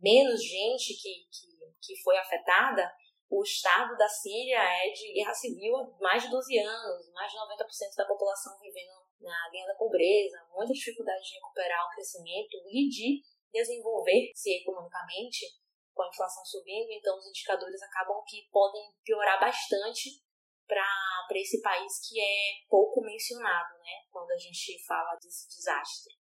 menos 0.00 0.42
gente 0.42 0.94
que, 1.00 1.26
que, 1.30 1.51
que 1.82 2.00
foi 2.02 2.16
afetada, 2.16 2.90
o 3.28 3.42
estado 3.42 3.96
da 3.96 4.08
Síria 4.08 4.58
é 4.58 4.90
de 4.90 5.14
guerra 5.14 5.34
civil 5.34 5.74
há 5.76 5.88
mais 6.00 6.22
de 6.22 6.30
12 6.30 6.58
anos, 6.58 7.10
mais 7.12 7.32
de 7.32 7.38
90% 7.38 7.96
da 7.96 8.06
população 8.06 8.58
vivendo 8.60 8.92
na 9.20 9.48
linha 9.50 9.66
da 9.66 9.74
pobreza, 9.74 10.44
muita 10.52 10.72
dificuldade 10.72 11.22
de 11.22 11.34
recuperar 11.36 11.86
o 11.86 11.90
crescimento 11.94 12.56
e 12.70 12.88
de 12.88 13.22
desenvolver-se 13.52 14.60
economicamente 14.60 15.46
com 15.94 16.02
a 16.02 16.08
inflação 16.08 16.44
subindo, 16.44 16.90
então 16.90 17.16
os 17.16 17.26
indicadores 17.26 17.82
acabam 17.82 18.22
que 18.26 18.48
podem 18.50 18.82
piorar 19.04 19.38
bastante 19.38 20.22
para 20.66 21.38
esse 21.38 21.60
país 21.60 22.08
que 22.08 22.20
é 22.20 22.66
pouco 22.68 23.02
mencionado, 23.02 23.78
né, 23.78 24.04
quando 24.10 24.30
a 24.30 24.36
gente 24.36 24.82
fala 24.86 25.14
desse 25.16 25.48
desastre. 25.48 26.21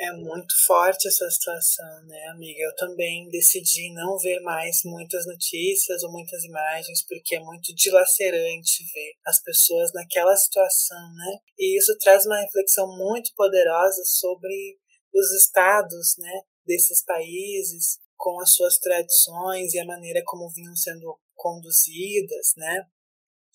É 0.00 0.12
muito 0.12 0.54
forte 0.64 1.08
essa 1.08 1.28
situação, 1.28 2.04
né, 2.06 2.28
amiga? 2.28 2.60
Eu 2.62 2.74
também 2.76 3.28
decidi 3.30 3.92
não 3.92 4.16
ver 4.16 4.38
mais 4.40 4.82
muitas 4.84 5.26
notícias 5.26 6.04
ou 6.04 6.12
muitas 6.12 6.44
imagens, 6.44 7.04
porque 7.04 7.34
é 7.34 7.40
muito 7.40 7.74
dilacerante 7.74 8.84
ver 8.94 9.14
as 9.26 9.42
pessoas 9.42 9.92
naquela 9.92 10.36
situação, 10.36 11.14
né? 11.16 11.38
E 11.58 11.76
isso 11.76 11.98
traz 11.98 12.24
uma 12.26 12.40
reflexão 12.40 12.86
muito 12.96 13.32
poderosa 13.34 14.00
sobre 14.04 14.78
os 15.12 15.32
estados, 15.32 16.14
né, 16.18 16.42
desses 16.64 17.02
países, 17.04 17.98
com 18.16 18.40
as 18.40 18.54
suas 18.54 18.78
tradições 18.78 19.74
e 19.74 19.80
a 19.80 19.84
maneira 19.84 20.22
como 20.24 20.48
vinham 20.50 20.76
sendo 20.76 21.18
conduzidas, 21.34 22.52
né? 22.56 22.84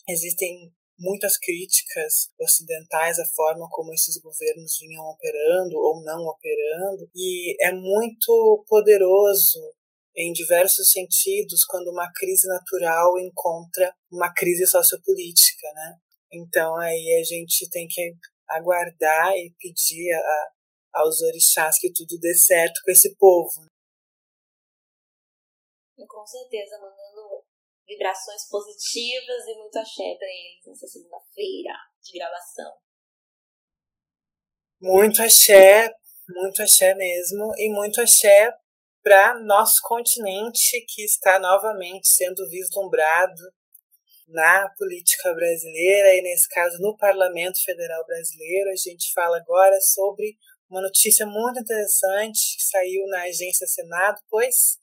Existem 0.09 0.73
muitas 0.97 1.37
críticas 1.37 2.29
ocidentais 2.39 3.19
à 3.19 3.25
forma 3.35 3.67
como 3.71 3.93
esses 3.93 4.21
governos 4.21 4.77
vinham 4.79 5.03
operando 5.05 5.77
ou 5.77 6.03
não 6.03 6.25
operando, 6.27 7.09
e 7.15 7.55
é 7.65 7.71
muito 7.71 8.63
poderoso 8.67 9.59
em 10.15 10.31
diversos 10.31 10.91
sentidos 10.91 11.65
quando 11.65 11.89
uma 11.89 12.11
crise 12.13 12.47
natural 12.47 13.17
encontra 13.17 13.93
uma 14.11 14.31
crise 14.33 14.65
sociopolítica, 14.67 15.67
né? 15.73 15.97
Então 16.31 16.75
aí 16.77 17.19
a 17.19 17.23
gente 17.23 17.69
tem 17.69 17.87
que 17.87 18.13
aguardar 18.47 19.33
e 19.33 19.53
pedir 19.59 20.13
a, 20.13 20.51
aos 21.01 21.21
orixás 21.21 21.79
que 21.79 21.91
tudo 21.91 22.19
dê 22.19 22.33
certo 22.35 22.79
com 22.83 22.91
esse 22.91 23.15
povo. 23.17 23.65
Com 26.07 26.25
certeza, 26.27 26.77
mandando 26.79 27.32
vibrações 27.93 28.47
positivas 28.49 29.45
e 29.47 29.55
muito 29.57 29.77
axé 29.77 30.15
para 30.17 30.27
eles 30.27 30.65
nessa 30.65 30.87
segunda-feira 30.87 31.73
de 32.01 32.17
gravação. 32.17 32.73
Muito 34.81 35.21
axé, 35.21 35.93
muito 36.27 36.61
axé 36.61 36.93
mesmo, 36.95 37.53
e 37.57 37.69
muito 37.69 38.01
axé 38.01 38.51
para 39.01 39.39
nosso 39.39 39.81
continente 39.83 40.85
que 40.87 41.03
está 41.03 41.39
novamente 41.39 42.07
sendo 42.07 42.49
vislumbrado 42.49 43.41
na 44.27 44.69
política 44.77 45.33
brasileira 45.33 46.15
e, 46.15 46.21
nesse 46.21 46.47
caso, 46.49 46.77
no 46.79 46.97
Parlamento 46.97 47.63
Federal 47.63 48.05
Brasileiro. 48.05 48.69
A 48.69 48.75
gente 48.75 49.11
fala 49.13 49.37
agora 49.37 49.79
sobre 49.81 50.37
uma 50.69 50.81
notícia 50.81 51.25
muito 51.25 51.59
interessante 51.59 52.57
que 52.57 52.63
saiu 52.63 53.05
na 53.07 53.23
agência 53.23 53.67
Senado, 53.67 54.19
pois 54.29 54.77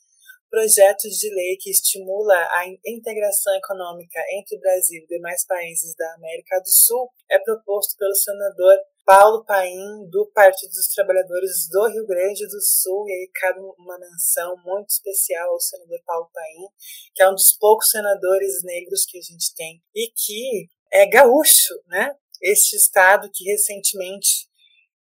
projeto 0.51 1.09
de 1.09 1.35
lei 1.35 1.57
que 1.59 1.71
estimula 1.71 2.35
a 2.35 2.65
integração 2.87 3.55
econômica 3.55 4.21
entre 4.37 4.57
o 4.57 4.61
Brasil 4.61 5.03
e 5.03 5.07
demais 5.07 5.47
países 5.47 5.95
da 5.97 6.15
América 6.15 6.59
do 6.61 6.69
Sul 6.69 7.09
é 7.31 7.39
proposto 7.39 7.97
pelo 7.97 8.15
senador 8.15 8.75
Paulo 9.07 9.45
Paim, 9.45 10.09
do 10.09 10.31
Partido 10.33 10.71
dos 10.71 10.89
Trabalhadores 10.95 11.69
do 11.69 11.87
Rio 11.89 12.07
Grande 12.07 12.47
do 12.47 12.61
Sul, 12.61 13.09
e 13.09 13.13
aí 13.13 13.31
cabe 13.35 13.59
uma 13.79 13.99
menção 13.99 14.57
muito 14.65 14.91
especial 14.91 15.51
ao 15.51 15.61
senador 15.61 16.01
Paulo 16.05 16.31
Paim, 16.33 16.69
que 17.15 17.23
é 17.23 17.29
um 17.29 17.35
dos 17.35 17.51
poucos 17.59 17.91
senadores 17.91 18.63
negros 18.63 19.05
que 19.05 19.19
a 19.19 19.23
gente 19.23 19.55
tem, 19.55 19.83
e 19.95 20.13
que 20.15 20.69
é 20.93 21.09
gaúcho, 21.09 21.75
né? 21.87 22.15
Este 22.43 22.77
estado 22.77 23.31
que 23.33 23.45
recentemente 23.51 24.49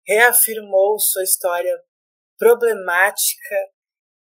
reafirmou 0.08 1.00
sua 1.00 1.24
história 1.24 1.78
problemática 2.38 3.56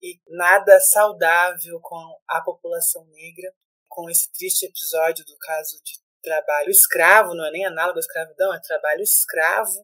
e 0.05 0.21
nada 0.29 0.79
saudável 0.81 1.81
com 1.81 1.97
a 2.29 2.43
população 2.43 3.07
negra, 3.07 3.51
com 3.89 4.11
esse 4.11 4.31
triste 4.33 4.67
episódio 4.67 5.25
do 5.25 5.35
caso 5.39 5.83
de 5.83 5.95
trabalho 6.23 6.69
escravo, 6.69 7.35
não 7.35 7.47
é 7.47 7.51
nem 7.51 7.65
análogo 7.65 7.99
à 7.99 8.01
escravidão, 8.01 8.53
é 8.53 8.61
trabalho 8.61 9.01
escravo. 9.01 9.83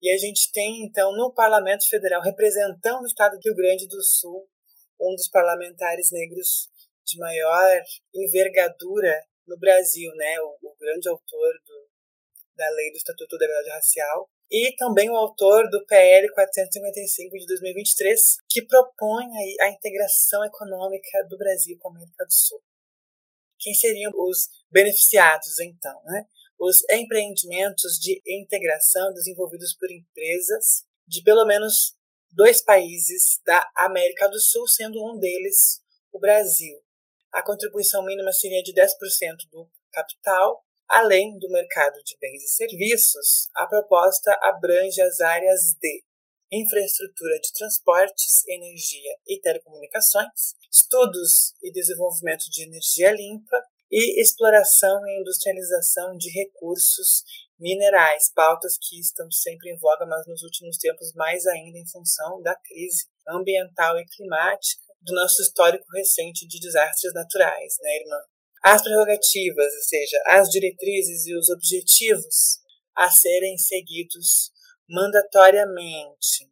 E 0.00 0.12
a 0.12 0.16
gente 0.16 0.52
tem, 0.52 0.84
então, 0.84 1.10
no 1.10 1.34
Parlamento 1.34 1.88
Federal, 1.88 2.22
representando 2.22 3.02
o 3.02 3.06
Estado 3.06 3.36
do 3.36 3.42
Rio 3.42 3.56
Grande 3.56 3.88
do 3.88 4.00
Sul, 4.00 4.48
um 5.00 5.16
dos 5.16 5.28
parlamentares 5.28 6.12
negros 6.12 6.70
de 7.04 7.18
maior 7.18 7.82
envergadura 8.14 9.20
no 9.44 9.58
Brasil, 9.58 10.12
né? 10.14 10.40
o, 10.40 10.56
o 10.62 10.76
grande 10.78 11.08
autor 11.08 11.52
do, 11.66 11.88
da 12.54 12.70
lei 12.70 12.92
do 12.92 12.96
Estatuto 12.96 13.36
da 13.36 13.44
Igualdade 13.44 13.70
Racial, 13.70 14.30
e 14.50 14.74
também 14.76 15.10
o 15.10 15.16
autor 15.16 15.68
do 15.70 15.84
PL 15.84 16.28
455 16.32 17.38
de 17.38 17.46
2023, 17.46 18.36
que 18.48 18.62
propõe 18.62 19.26
a 19.60 19.70
integração 19.70 20.44
econômica 20.44 21.24
do 21.28 21.36
Brasil 21.36 21.76
com 21.78 21.88
a 21.88 21.92
América 21.92 22.24
do 22.24 22.32
Sul. 22.32 22.62
Quem 23.58 23.74
seriam 23.74 24.12
os 24.14 24.48
beneficiados, 24.70 25.58
então? 25.60 26.00
Né? 26.04 26.26
Os 26.58 26.82
empreendimentos 26.90 27.98
de 27.98 28.22
integração 28.26 29.12
desenvolvidos 29.12 29.74
por 29.74 29.90
empresas 29.90 30.84
de 31.06 31.22
pelo 31.22 31.44
menos 31.44 31.96
dois 32.30 32.62
países 32.62 33.40
da 33.44 33.68
América 33.76 34.28
do 34.28 34.38
Sul, 34.38 34.66
sendo 34.68 35.04
um 35.04 35.18
deles 35.18 35.82
o 36.12 36.18
Brasil. 36.18 36.78
A 37.32 37.42
contribuição 37.42 38.04
mínima 38.04 38.32
seria 38.32 38.62
de 38.62 38.72
10% 38.72 38.88
do 39.50 39.68
capital 39.92 40.64
Além 40.88 41.38
do 41.38 41.50
mercado 41.50 42.02
de 42.02 42.16
bens 42.18 42.42
e 42.42 42.48
serviços, 42.48 43.50
a 43.54 43.66
proposta 43.66 44.32
abrange 44.42 45.02
as 45.02 45.20
áreas 45.20 45.74
de 45.78 46.02
infraestrutura 46.50 47.38
de 47.40 47.52
transportes, 47.52 48.46
energia 48.48 49.16
e 49.26 49.38
telecomunicações, 49.38 50.54
estudos 50.72 51.52
e 51.62 51.70
desenvolvimento 51.70 52.44
de 52.50 52.62
energia 52.62 53.12
limpa 53.12 53.62
e 53.90 54.20
exploração 54.20 55.06
e 55.06 55.20
industrialização 55.20 56.16
de 56.16 56.30
recursos 56.30 57.22
minerais, 57.58 58.32
pautas 58.34 58.78
que 58.80 58.98
estão 58.98 59.30
sempre 59.30 59.70
em 59.70 59.78
voga, 59.78 60.06
mas 60.06 60.26
nos 60.26 60.42
últimos 60.42 60.78
tempos 60.78 61.12
mais 61.14 61.46
ainda 61.46 61.78
em 61.78 61.86
função 61.86 62.40
da 62.40 62.54
crise 62.54 63.06
ambiental 63.28 63.98
e 63.98 64.06
climática 64.06 64.82
do 65.02 65.14
nosso 65.14 65.42
histórico 65.42 65.84
recente 65.94 66.46
de 66.46 66.58
desastres 66.58 67.12
naturais, 67.12 67.76
né, 67.82 67.96
irmã? 67.96 68.18
As 68.62 68.82
prerrogativas, 68.82 69.74
ou 69.74 69.82
seja, 69.82 70.22
as 70.26 70.48
diretrizes 70.48 71.26
e 71.26 71.34
os 71.34 71.48
objetivos 71.48 72.58
a 72.96 73.10
serem 73.10 73.56
seguidos 73.56 74.50
mandatoriamente. 74.88 76.50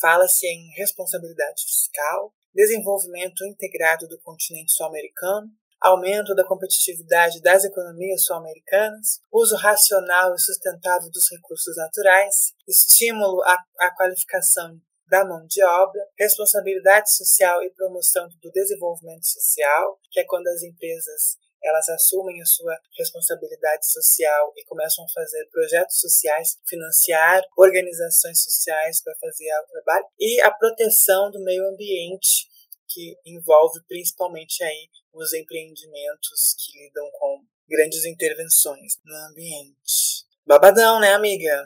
Fala-se 0.00 0.46
em 0.46 0.70
responsabilidade 0.76 1.64
fiscal, 1.64 2.32
desenvolvimento 2.54 3.44
integrado 3.44 4.06
do 4.08 4.20
continente 4.20 4.72
sul-americano, 4.72 5.48
aumento 5.80 6.34
da 6.34 6.46
competitividade 6.46 7.40
das 7.40 7.64
economias 7.64 8.24
sul-americanas, 8.24 9.20
uso 9.32 9.56
racional 9.56 10.34
e 10.34 10.38
sustentável 10.38 11.10
dos 11.10 11.30
recursos 11.30 11.76
naturais, 11.76 12.52
estímulo 12.68 13.42
à, 13.42 13.58
à 13.80 13.94
qualificação 13.96 14.80
da 15.10 15.24
mão 15.24 15.44
de 15.46 15.62
obra, 15.62 16.00
responsabilidade 16.16 17.12
social 17.12 17.62
e 17.64 17.70
promoção 17.70 18.28
do 18.40 18.50
desenvolvimento 18.52 19.26
social, 19.26 20.00
que 20.10 20.20
é 20.20 20.24
quando 20.24 20.46
as 20.46 20.62
empresas 20.62 21.36
elas 21.62 21.86
assumem 21.90 22.40
a 22.40 22.46
sua 22.46 22.74
responsabilidade 22.96 23.86
social 23.86 24.52
e 24.56 24.64
começam 24.64 25.04
a 25.04 25.12
fazer 25.12 25.46
projetos 25.50 26.00
sociais, 26.00 26.56
financiar 26.66 27.42
organizações 27.54 28.42
sociais 28.42 29.02
para 29.02 29.14
fazer 29.16 29.52
o 29.52 29.66
trabalho 29.72 30.06
e 30.18 30.40
a 30.40 30.50
proteção 30.50 31.30
do 31.30 31.42
meio 31.44 31.68
ambiente 31.68 32.48
que 32.88 33.14
envolve 33.26 33.78
principalmente 33.86 34.64
aí 34.64 34.88
os 35.12 35.34
empreendimentos 35.34 36.54
que 36.58 36.78
lidam 36.78 37.10
com 37.12 37.44
grandes 37.68 38.04
intervenções 38.06 38.94
no 39.04 39.14
ambiente. 39.30 40.24
Babadão, 40.46 40.98
né, 40.98 41.12
amiga? 41.12 41.62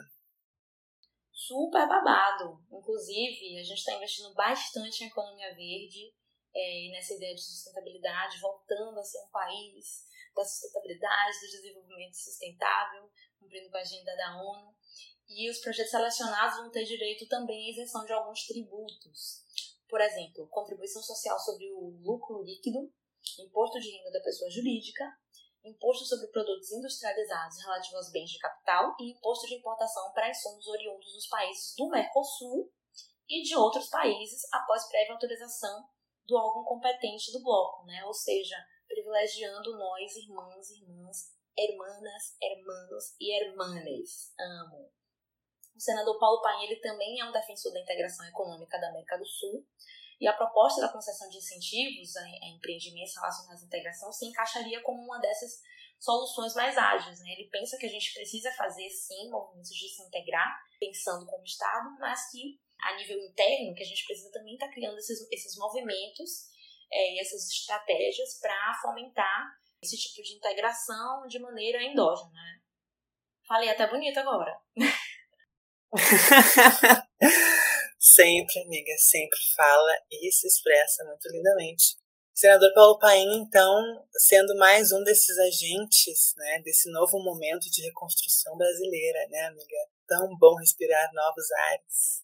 Super 1.45 1.87
babado. 1.87 2.59
Inclusive, 2.71 3.59
a 3.59 3.63
gente 3.63 3.77
está 3.77 3.93
investindo 3.93 4.33
bastante 4.33 5.03
em 5.03 5.07
economia 5.07 5.53
verde 5.53 6.11
é, 6.55 6.89
nessa 6.91 7.13
ideia 7.13 7.35
de 7.35 7.41
sustentabilidade, 7.41 8.39
voltando 8.39 8.99
a 8.99 9.03
ser 9.03 9.19
um 9.19 9.29
país 9.29 10.07
da 10.35 10.43
sustentabilidade, 10.43 11.39
do 11.39 11.51
desenvolvimento 11.51 12.15
sustentável, 12.15 13.11
cumprindo 13.39 13.69
com 13.69 13.77
a 13.77 13.81
agenda 13.81 14.15
da 14.15 14.41
ONU. 14.41 14.75
E 15.29 15.47
os 15.51 15.59
projetos 15.59 15.93
relacionados 15.93 16.57
vão 16.57 16.71
ter 16.71 16.83
direito 16.83 17.27
também 17.27 17.67
à 17.67 17.71
isenção 17.73 18.03
de 18.05 18.13
alguns 18.13 18.47
tributos. 18.47 19.43
Por 19.87 20.01
exemplo, 20.01 20.47
contribuição 20.49 21.03
social 21.03 21.39
sobre 21.39 21.71
o 21.73 22.01
lucro 22.01 22.41
líquido, 22.41 22.91
imposto 23.39 23.79
de 23.79 23.91
renda 23.91 24.11
da 24.11 24.23
pessoa 24.23 24.49
jurídica, 24.49 25.05
imposto 25.67 26.05
sobre 26.05 26.27
produtos 26.27 26.71
industrializados 26.71 27.61
relativos 27.63 27.95
aos 27.95 28.11
bens 28.11 28.29
de 28.29 28.39
capital 28.39 28.95
e 28.99 29.11
imposto 29.11 29.47
de 29.47 29.55
importação 29.55 30.11
para 30.13 30.29
insumos 30.29 30.67
oriundos 30.67 31.13
dos 31.13 31.27
países 31.27 31.73
do 31.75 31.89
Mercosul 31.89 32.71
e 33.27 33.41
de 33.41 33.55
outros 33.55 33.89
países 33.89 34.41
após 34.53 34.87
prévia 34.87 35.13
autorização 35.13 35.87
do 36.25 36.35
órgão 36.35 36.63
competente 36.63 37.31
do 37.31 37.41
bloco, 37.43 37.85
né? 37.85 38.03
Ou 38.05 38.13
seja, 38.13 38.55
privilegiando 38.87 39.77
nós, 39.77 40.15
irmãs, 40.15 40.69
irmãs, 40.71 41.35
hermanas, 41.57 42.35
hermanos 42.41 43.15
e 43.19 43.31
hermanes. 43.31 44.33
Amo. 44.39 44.91
O 45.75 45.79
senador 45.79 46.17
Paulo 46.17 46.41
Paim 46.41 46.63
ele 46.63 46.77
também 46.77 47.19
é 47.19 47.25
um 47.25 47.31
defensor 47.31 47.73
da 47.73 47.81
integração 47.81 48.25
econômica 48.27 48.79
da 48.79 48.89
América 48.89 49.17
do 49.17 49.25
Sul 49.25 49.65
e 50.19 50.27
a 50.27 50.33
proposta 50.33 50.81
da 50.81 50.91
concessão 50.91 51.29
de 51.29 51.37
incentivos 51.37 52.15
a, 52.15 52.27
empreendimentos 52.55 53.15
relacionados 53.15 53.63
à 53.63 53.65
integração 53.65 54.11
se 54.11 54.25
encaixaria 54.25 54.81
como 54.81 55.03
uma 55.03 55.19
dessas 55.19 55.61
soluções 55.99 56.53
mais 56.55 56.77
ágeis. 56.77 57.19
Né? 57.21 57.31
Ele 57.31 57.49
pensa 57.49 57.77
que 57.77 57.85
a 57.85 57.89
gente 57.89 58.13
precisa 58.13 58.51
fazer, 58.51 58.89
sim, 58.89 59.29
movimentos 59.29 59.69
de 59.69 59.89
se 59.89 60.03
integrar, 60.03 60.55
pensando 60.79 61.25
como 61.25 61.43
Estado, 61.43 61.95
mas 61.99 62.31
que 62.31 62.59
a 62.79 62.95
nível 62.97 63.17
interno, 63.19 63.73
que 63.73 63.83
a 63.83 63.85
gente 63.85 64.05
precisa 64.05 64.31
também 64.31 64.53
estar 64.53 64.67
tá 64.67 64.73
criando 64.73 64.97
esses, 64.97 65.27
esses 65.31 65.57
movimentos 65.57 66.47
é, 66.91 67.15
e 67.15 67.19
essas 67.19 67.49
estratégias 67.49 68.39
para 68.39 68.73
fomentar 68.81 69.57
esse 69.81 69.97
tipo 69.97 70.21
de 70.21 70.35
integração 70.35 71.25
de 71.27 71.39
maneira 71.39 71.83
endógena. 71.83 72.31
Né? 72.31 72.61
Falei 73.47 73.69
até 73.69 73.87
bonito 73.87 74.19
agora. 74.19 74.59
sempre, 78.15 78.61
amiga, 78.61 78.93
sempre 78.97 79.37
fala 79.57 79.91
e 80.09 80.31
se 80.31 80.47
expressa 80.47 81.03
muito 81.03 81.27
lindamente. 81.27 81.97
Senador 82.33 82.73
Paulo 82.73 82.97
Paim, 82.97 83.41
então, 83.41 84.07
sendo 84.13 84.55
mais 84.57 84.91
um 84.93 85.03
desses 85.03 85.37
agentes, 85.37 86.33
né, 86.37 86.61
desse 86.63 86.89
novo 86.91 87.19
momento 87.19 87.69
de 87.69 87.81
reconstrução 87.81 88.57
brasileira, 88.57 89.27
né, 89.29 89.47
amiga? 89.47 89.77
Tão 90.07 90.37
bom 90.37 90.55
respirar 90.55 91.11
novos 91.13 91.51
ares. 91.51 92.23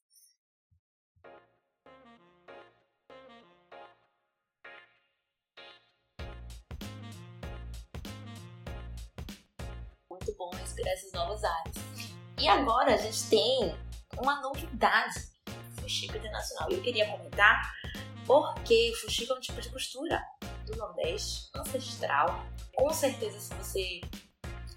Muito 10.10 10.36
bom 10.38 10.52
respirar 10.52 10.94
esses 10.94 11.12
novos 11.12 11.44
ares. 11.44 11.76
E 12.40 12.48
agora 12.48 12.94
a 12.94 12.98
gente 12.98 13.30
tem 13.30 13.76
uma 14.18 14.42
novidade 14.42 15.32
fuxico 15.92 16.18
internacional. 16.18 16.72
E 16.72 16.76
eu 16.76 16.82
queria 16.82 17.10
comentar 17.12 17.74
porque 18.26 18.92
o 18.92 19.02
fuxico 19.02 19.34
é 19.34 19.36
um 19.36 19.40
tipo 19.40 19.60
de 19.60 19.70
costura 19.70 20.24
do 20.66 20.76
Nordeste, 20.78 21.50
ancestral. 21.54 22.46
Com 22.76 22.92
certeza, 22.94 23.40
se 23.40 23.54
você 23.56 24.02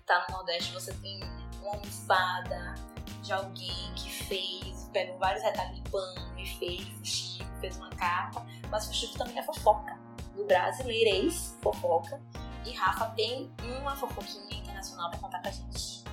tá 0.05 0.27
no 0.29 0.37
Nordeste, 0.37 0.73
você 0.73 0.93
tem 0.95 1.23
uma 1.61 1.71
almofada 1.75 2.75
de 3.23 3.33
alguém 3.33 3.95
que 3.95 4.11
fez, 4.11 4.91
pegou 4.93 5.19
vários 5.19 5.43
retalhos 5.43 5.77
de 5.77 5.91
pano 5.91 6.39
e 6.39 6.47
fez 6.59 6.83
fuxico, 6.89 7.61
fez 7.61 7.77
uma 7.77 7.91
capa. 7.91 8.45
Mas 8.71 8.87
fuxico 8.87 9.17
também 9.17 9.39
é 9.39 9.43
fofoca, 9.43 9.99
do 10.35 10.45
brasileirês 10.45 11.57
fofoca. 11.63 12.21
E 12.67 12.73
Rafa 12.73 13.11
tem 13.11 13.53
uma 13.79 13.95
fofoquinha 13.95 14.59
internacional 14.59 15.11
para 15.11 15.21
contar 15.21 15.39
pra 15.41 15.51
gente. 15.51 16.04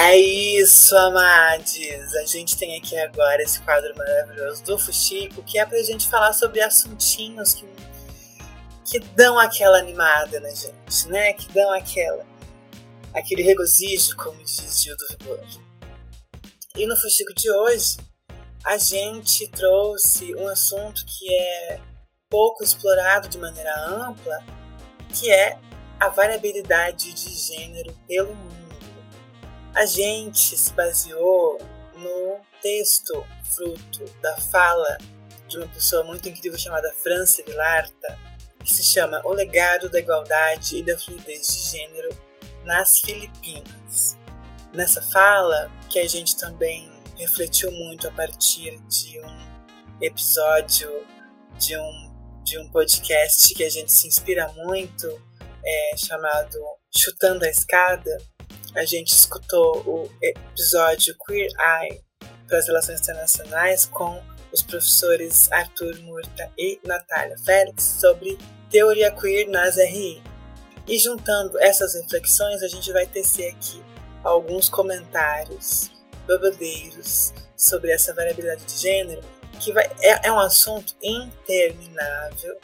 É 0.00 0.16
isso, 0.16 0.96
amades! 0.96 2.14
A 2.14 2.24
gente 2.24 2.56
tem 2.56 2.78
aqui 2.78 2.96
agora 2.96 3.42
esse 3.42 3.60
quadro 3.62 3.92
maravilhoso 3.96 4.62
do 4.62 4.78
Fuxico, 4.78 5.42
que 5.42 5.58
é 5.58 5.66
pra 5.66 5.82
gente 5.82 6.06
falar 6.06 6.32
sobre 6.32 6.60
assuntinhos 6.60 7.54
que, 7.54 7.66
que 8.84 9.00
dão 9.16 9.36
aquela 9.40 9.76
animada 9.76 10.38
na 10.38 10.50
gente, 10.50 11.08
né? 11.08 11.32
Que 11.32 11.52
dão 11.52 11.72
aquela, 11.72 12.24
aquele 13.12 13.42
regozijo, 13.42 14.14
como 14.16 14.40
diz 14.44 14.80
Gil 14.80 14.96
do 14.96 15.08
Vigor. 15.08 15.40
E 16.76 16.86
no 16.86 16.96
Fuxico 16.96 17.34
de 17.34 17.50
hoje, 17.50 17.96
a 18.64 18.78
gente 18.78 19.48
trouxe 19.48 20.32
um 20.36 20.46
assunto 20.46 21.04
que 21.06 21.34
é 21.34 21.80
pouco 22.30 22.62
explorado 22.62 23.28
de 23.28 23.36
maneira 23.36 23.74
ampla, 23.84 24.44
que 25.12 25.28
é 25.28 25.58
a 25.98 26.08
variabilidade 26.08 27.12
de 27.12 27.34
gênero 27.34 27.92
pelo 28.06 28.32
mundo 28.32 28.57
a 29.78 29.86
gente 29.86 30.58
se 30.58 30.72
baseou 30.72 31.56
no 31.94 32.40
texto 32.60 33.24
fruto 33.44 34.04
da 34.20 34.36
fala 34.36 34.98
de 35.46 35.56
uma 35.56 35.68
pessoa 35.68 36.02
muito 36.02 36.28
incrível 36.28 36.58
chamada 36.58 36.92
França 37.00 37.44
Vilarta, 37.46 38.18
que 38.58 38.74
se 38.74 38.82
chama 38.82 39.22
O 39.24 39.32
Legado 39.32 39.88
da 39.88 40.00
Igualdade 40.00 40.78
e 40.78 40.82
da 40.82 40.98
Fluidez 40.98 41.46
de 41.46 41.70
Gênero 41.70 42.08
nas 42.64 42.98
Filipinas. 42.98 44.18
Nessa 44.74 45.00
fala, 45.00 45.70
que 45.88 46.00
a 46.00 46.08
gente 46.08 46.36
também 46.36 46.90
refletiu 47.16 47.70
muito 47.70 48.08
a 48.08 48.10
partir 48.10 48.80
de 48.80 49.20
um 49.20 50.02
episódio 50.02 50.90
de 51.56 51.78
um, 51.78 52.40
de 52.42 52.58
um 52.58 52.68
podcast 52.72 53.54
que 53.54 53.62
a 53.62 53.70
gente 53.70 53.92
se 53.92 54.08
inspira 54.08 54.52
muito, 54.54 55.06
é, 55.64 55.96
chamado 55.96 56.58
Chutando 56.92 57.44
a 57.44 57.48
Escada, 57.48 58.18
a 58.78 58.84
gente 58.84 59.12
escutou 59.12 59.82
o 59.84 60.08
episódio 60.22 61.16
Queer 61.26 61.50
Eye 61.58 62.00
para 62.46 62.58
as 62.58 62.68
Relações 62.68 63.00
Internacionais 63.00 63.86
com 63.86 64.22
os 64.52 64.62
professores 64.62 65.50
Arthur 65.50 65.98
Murta 66.02 66.48
e 66.56 66.78
Natália 66.84 67.36
Félix 67.44 67.82
sobre 68.00 68.38
teoria 68.70 69.10
queer 69.10 69.48
nas 69.48 69.76
RI. 69.76 70.22
E 70.86 70.96
juntando 70.96 71.58
essas 71.58 71.94
reflexões, 71.94 72.62
a 72.62 72.68
gente 72.68 72.92
vai 72.92 73.04
tecer 73.04 73.52
aqui 73.52 73.82
alguns 74.22 74.68
comentários 74.68 75.90
babadeiros 76.26 77.34
sobre 77.56 77.90
essa 77.90 78.14
variabilidade 78.14 78.64
de 78.64 78.78
gênero, 78.80 79.22
que 79.58 79.72
vai, 79.72 79.90
é, 80.00 80.28
é 80.28 80.32
um 80.32 80.38
assunto 80.38 80.94
interminável, 81.02 82.56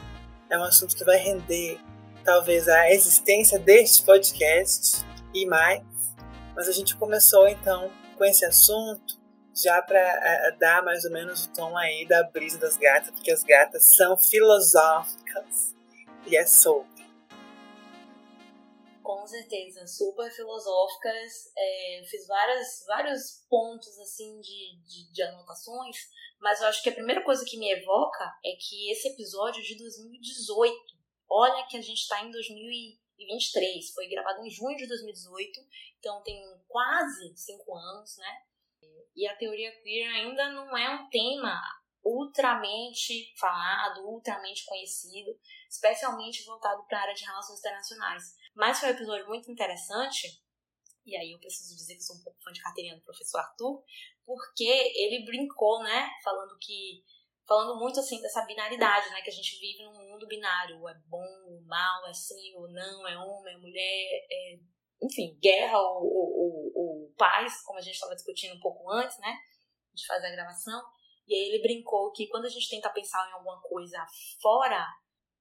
é 0.48 0.56
um 0.56 0.62
assunto 0.62 0.94
que 0.94 1.04
vai 1.04 1.16
render 1.16 1.76
talvez 2.24 2.68
a 2.68 2.88
existência 2.92 3.58
deste 3.58 4.04
podcast 4.04 5.04
e 5.34 5.44
mais. 5.44 5.93
Mas 6.54 6.68
a 6.68 6.72
gente 6.72 6.96
começou 6.96 7.48
então 7.48 7.90
com 8.16 8.24
esse 8.24 8.44
assunto 8.44 9.22
já 9.54 9.80
para 9.82 9.98
é, 9.98 10.52
dar 10.52 10.82
mais 10.82 11.04
ou 11.04 11.12
menos 11.12 11.46
o 11.46 11.52
tom 11.52 11.76
aí 11.76 12.06
da 12.06 12.24
brisa 12.24 12.58
das 12.58 12.76
gatas, 12.76 13.10
porque 13.10 13.30
as 13.30 13.44
gatas 13.44 13.94
são 13.96 14.16
filosóficas 14.16 15.74
e 16.26 16.36
é 16.36 16.44
sobre. 16.44 17.04
Com 19.02 19.26
certeza, 19.26 19.86
super 19.86 20.30
filosóficas. 20.30 21.52
É, 21.56 22.02
fiz 22.08 22.26
várias, 22.26 22.84
vários 22.86 23.44
pontos 23.48 23.98
assim 23.98 24.40
de, 24.40 24.80
de, 24.82 25.12
de, 25.12 25.22
anotações, 25.22 25.96
mas 26.40 26.60
eu 26.60 26.68
acho 26.68 26.82
que 26.82 26.88
a 26.88 26.94
primeira 26.94 27.22
coisa 27.22 27.44
que 27.44 27.58
me 27.58 27.70
evoca 27.70 28.24
é 28.44 28.56
que 28.58 28.90
esse 28.90 29.08
episódio 29.08 29.60
é 29.60 29.64
de 29.64 29.78
2018. 29.78 30.74
Olha 31.28 31.66
que 31.68 31.76
a 31.76 31.82
gente 31.82 32.00
está 32.00 32.22
em 32.22 32.30
2023, 33.16 33.92
foi 33.92 34.08
gravado 34.08 34.44
em 34.44 34.50
junho 34.50 34.76
de 34.76 34.86
2018, 34.86 35.60
então 35.98 36.22
tem 36.22 36.42
quase 36.68 37.36
cinco 37.36 37.74
anos, 37.74 38.16
né? 38.18 38.42
E 39.16 39.26
a 39.28 39.36
teoria 39.36 39.70
queer 39.82 40.08
ainda 40.10 40.50
não 40.50 40.76
é 40.76 40.90
um 40.90 41.08
tema 41.08 41.60
ultramente 42.04 43.32
falado, 43.38 44.06
ultramente 44.06 44.66
conhecido, 44.66 45.38
especialmente 45.70 46.44
voltado 46.44 46.84
para 46.86 46.98
a 46.98 47.02
área 47.02 47.14
de 47.14 47.24
relações 47.24 47.60
internacionais. 47.60 48.34
Mas 48.54 48.78
foi 48.78 48.90
um 48.90 48.92
episódio 48.92 49.26
muito 49.26 49.50
interessante, 49.50 50.42
e 51.06 51.16
aí 51.16 51.32
eu 51.32 51.38
preciso 51.38 51.74
dizer 51.76 51.94
que 51.94 52.02
sou 52.02 52.16
um 52.16 52.22
pouco 52.22 52.42
fã 52.42 52.52
de 52.52 52.60
carteirinha 52.60 52.96
do 52.96 53.02
professor 53.02 53.38
Arthur, 53.38 53.82
porque 54.26 54.64
ele 54.64 55.24
brincou, 55.24 55.82
né, 55.82 56.10
falando 56.22 56.56
que 56.58 57.04
falando 57.46 57.78
muito 57.78 58.00
assim 58.00 58.20
dessa 58.20 58.44
binaridade, 58.44 59.10
né, 59.10 59.20
que 59.20 59.30
a 59.30 59.32
gente 59.32 59.58
vive 59.58 59.84
num 59.84 60.10
mundo 60.10 60.26
binário, 60.26 60.88
é 60.88 60.94
bom, 61.06 61.26
ou 61.46 61.62
mal, 61.66 62.06
é 62.06 62.12
sim 62.12 62.54
ou 62.56 62.68
não, 62.68 63.06
é 63.06 63.16
homem, 63.18 63.54
é 63.54 63.58
mulher, 63.58 64.26
é, 64.30 64.58
enfim, 65.02 65.38
guerra 65.40 65.78
ou, 65.78 66.04
ou, 66.04 66.72
ou, 66.74 67.14
paz, 67.16 67.62
como 67.62 67.78
a 67.78 67.82
gente 67.82 67.94
estava 67.94 68.14
discutindo 68.14 68.54
um 68.54 68.60
pouco 68.60 68.90
antes, 68.90 69.18
né, 69.18 69.36
de 69.92 70.06
fazer 70.06 70.28
a 70.28 70.32
gravação. 70.32 70.82
E 71.26 71.34
aí 71.34 71.48
ele 71.50 71.62
brincou 71.62 72.12
que 72.12 72.28
quando 72.28 72.46
a 72.46 72.50
gente 72.50 72.68
tenta 72.68 72.90
pensar 72.90 73.28
em 73.28 73.32
alguma 73.32 73.60
coisa 73.62 74.04
fora 74.40 74.86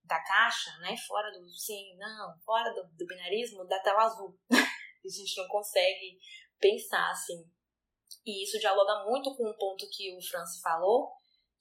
da 0.03 0.21
caixa, 0.21 0.77
né, 0.79 0.95
fora 1.07 1.31
do 1.31 1.49
sim, 1.49 1.95
não, 1.97 2.37
fora 2.45 2.73
do, 2.73 2.83
do 2.95 3.05
binarismo, 3.05 3.65
da 3.65 3.79
tela 3.79 4.03
azul. 4.03 4.37
a 4.51 5.09
gente 5.09 5.37
não 5.37 5.47
consegue 5.47 6.19
pensar 6.59 7.09
assim. 7.09 7.43
E 8.25 8.43
isso 8.43 8.59
dialoga 8.59 9.03
muito 9.05 9.35
com 9.35 9.49
um 9.49 9.57
ponto 9.57 9.85
que 9.91 10.15
o 10.15 10.21
Francis 10.21 10.61
falou, 10.61 11.11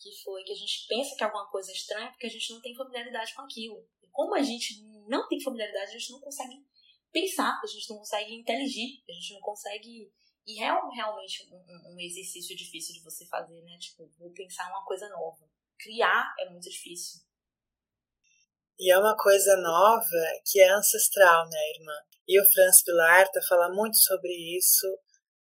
que 0.02 0.10
foi 0.24 0.42
que 0.42 0.52
a 0.52 0.56
gente 0.56 0.86
pensa 0.88 1.14
que 1.16 1.22
alguma 1.22 1.48
coisa 1.48 1.70
é 1.70 1.74
estranha 1.74 2.10
porque 2.10 2.26
a 2.26 2.30
gente 2.30 2.52
não 2.52 2.60
tem 2.60 2.74
familiaridade 2.74 3.34
com 3.34 3.42
aquilo. 3.42 3.86
E 4.02 4.08
como 4.10 4.34
a 4.34 4.42
gente 4.42 4.82
não 5.06 5.28
tem 5.28 5.40
familiaridade, 5.40 5.90
a 5.90 5.98
gente 5.98 6.10
não 6.10 6.20
consegue 6.20 6.54
pensar, 7.12 7.60
a 7.62 7.66
gente 7.66 7.88
não 7.90 7.98
consegue 7.98 8.34
inteligir, 8.34 9.02
a 9.08 9.12
gente 9.12 9.34
não 9.34 9.40
consegue 9.40 10.12
e 10.44 10.60
é 10.60 10.66
realmente 10.66 11.48
um, 11.52 11.94
um, 11.94 12.00
exercício 12.00 12.56
difícil 12.56 12.94
de 12.94 13.04
você 13.04 13.24
fazer, 13.26 13.62
né? 13.62 13.78
Tipo, 13.78 14.10
vou 14.18 14.32
pensar 14.32 14.68
uma 14.70 14.84
coisa 14.84 15.08
nova. 15.08 15.48
Criar 15.78 16.34
é 16.40 16.50
muito 16.50 16.68
difícil. 16.68 17.20
E 18.76 18.90
é 18.90 18.98
uma 18.98 19.16
coisa 19.16 19.56
nova 19.58 20.40
que 20.44 20.60
é 20.60 20.68
ancestral, 20.70 21.48
né, 21.48 21.70
irmã? 21.76 21.92
E 22.26 22.40
o 22.40 22.52
Franz 22.52 22.82
Pilarta 22.82 23.40
fala 23.48 23.72
muito 23.72 23.96
sobre 23.98 24.32
isso. 24.56 24.86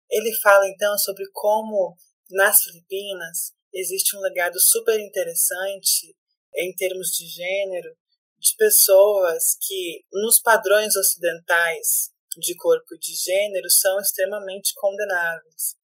Ele 0.09 0.33
fala 0.41 0.65
então 0.67 0.97
sobre 0.97 1.25
como 1.33 1.97
nas 2.29 2.63
Filipinas 2.63 3.53
existe 3.75 4.15
um 4.17 4.21
legado 4.21 4.59
super 4.59 4.99
interessante 4.99 6.15
em 6.55 6.73
termos 6.73 7.09
de 7.09 7.27
gênero 7.27 7.95
de 8.39 8.55
pessoas 8.57 9.57
que 9.61 10.05
nos 10.11 10.39
padrões 10.39 10.95
ocidentais 10.95 12.11
de 12.38 12.55
corpo 12.55 12.95
e 12.95 12.99
de 12.99 13.13
gênero 13.15 13.69
são 13.69 13.99
extremamente 13.99 14.73
condenáveis. 14.75 15.75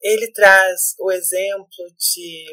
Ele 0.00 0.30
traz 0.32 0.94
o 0.98 1.10
exemplo 1.10 1.84
de, 1.96 2.44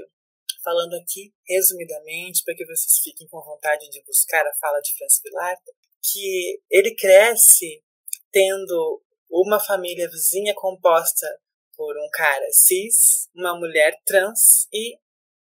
falando 0.64 0.96
aqui 0.96 1.34
resumidamente, 1.48 2.44
para 2.44 2.56
que 2.56 2.66
vocês 2.66 3.00
fiquem 3.04 3.28
com 3.28 3.42
vontade 3.42 3.90
de 3.90 4.04
buscar 4.04 4.46
a 4.46 4.56
fala 4.56 4.80
de 4.80 4.96
Franz 4.98 5.22
Pilarta, 5.22 5.72
que 6.04 6.62
ele 6.70 6.96
cresce 6.96 7.84
tendo 8.32 9.02
uma 9.30 9.60
família 9.60 10.10
vizinha 10.10 10.54
composta 10.54 11.28
por 11.76 11.98
um 11.98 12.10
cara 12.12 12.46
cis, 12.52 13.30
uma 13.36 13.58
mulher 13.58 14.00
trans 14.06 14.68
e 14.74 14.98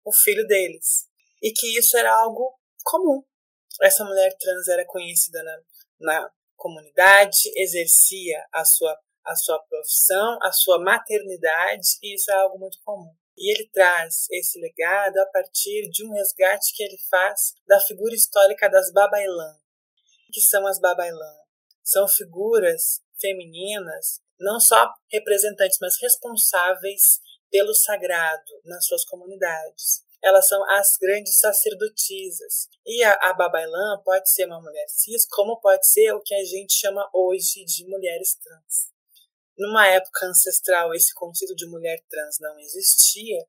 o 0.04 0.12
filho 0.12 0.46
deles. 0.46 1.08
E 1.42 1.52
que 1.52 1.78
isso 1.78 1.96
era 1.96 2.12
algo 2.14 2.58
comum. 2.84 3.22
Essa 3.82 4.04
mulher 4.04 4.36
trans 4.38 4.68
era 4.68 4.84
conhecida 4.86 5.42
na, 5.42 5.60
na 6.00 6.30
comunidade, 6.56 7.50
exercia 7.56 8.44
a 8.52 8.64
sua, 8.64 8.98
a 9.24 9.36
sua 9.36 9.58
profissão, 9.60 10.38
a 10.42 10.50
sua 10.52 10.78
maternidade, 10.82 11.98
e 12.02 12.14
isso 12.14 12.30
é 12.30 12.34
algo 12.34 12.58
muito 12.58 12.78
comum. 12.84 13.14
E 13.36 13.52
ele 13.52 13.68
traz 13.72 14.26
esse 14.32 14.58
legado 14.58 15.16
a 15.18 15.26
partir 15.26 15.88
de 15.90 16.04
um 16.04 16.12
resgate 16.12 16.74
que 16.74 16.82
ele 16.82 16.98
faz 17.08 17.54
da 17.66 17.78
figura 17.80 18.14
histórica 18.14 18.68
das 18.68 18.92
Babailã. 18.92 19.54
O 20.28 20.32
que 20.32 20.40
são 20.40 20.66
as 20.66 20.80
Babailã? 20.80 21.36
São 21.84 22.08
figuras 22.08 23.00
femininas, 23.20 24.20
não 24.38 24.60
só 24.60 24.92
representantes, 25.10 25.78
mas 25.80 26.00
responsáveis 26.00 27.20
pelo 27.50 27.74
sagrado 27.74 28.60
nas 28.64 28.86
suas 28.86 29.04
comunidades 29.04 30.08
elas 30.22 30.48
são 30.48 30.62
as 30.70 30.96
grandes 31.00 31.38
sacerdotisas. 31.38 32.68
E 32.84 33.02
a, 33.04 33.12
a 33.30 33.34
Babailã 33.34 34.00
pode 34.04 34.30
ser 34.30 34.46
uma 34.46 34.60
mulher 34.60 34.86
cis, 34.88 35.26
como 35.26 35.60
pode 35.60 35.86
ser 35.86 36.12
o 36.12 36.22
que 36.22 36.34
a 36.34 36.44
gente 36.44 36.72
chama 36.72 37.08
hoje 37.12 37.64
de 37.64 37.86
mulheres 37.86 38.34
trans. 38.34 38.88
Numa 39.56 39.86
época 39.88 40.26
ancestral, 40.26 40.94
esse 40.94 41.14
conceito 41.14 41.54
de 41.54 41.66
mulher 41.66 42.00
trans 42.08 42.38
não 42.40 42.58
existia, 42.58 43.44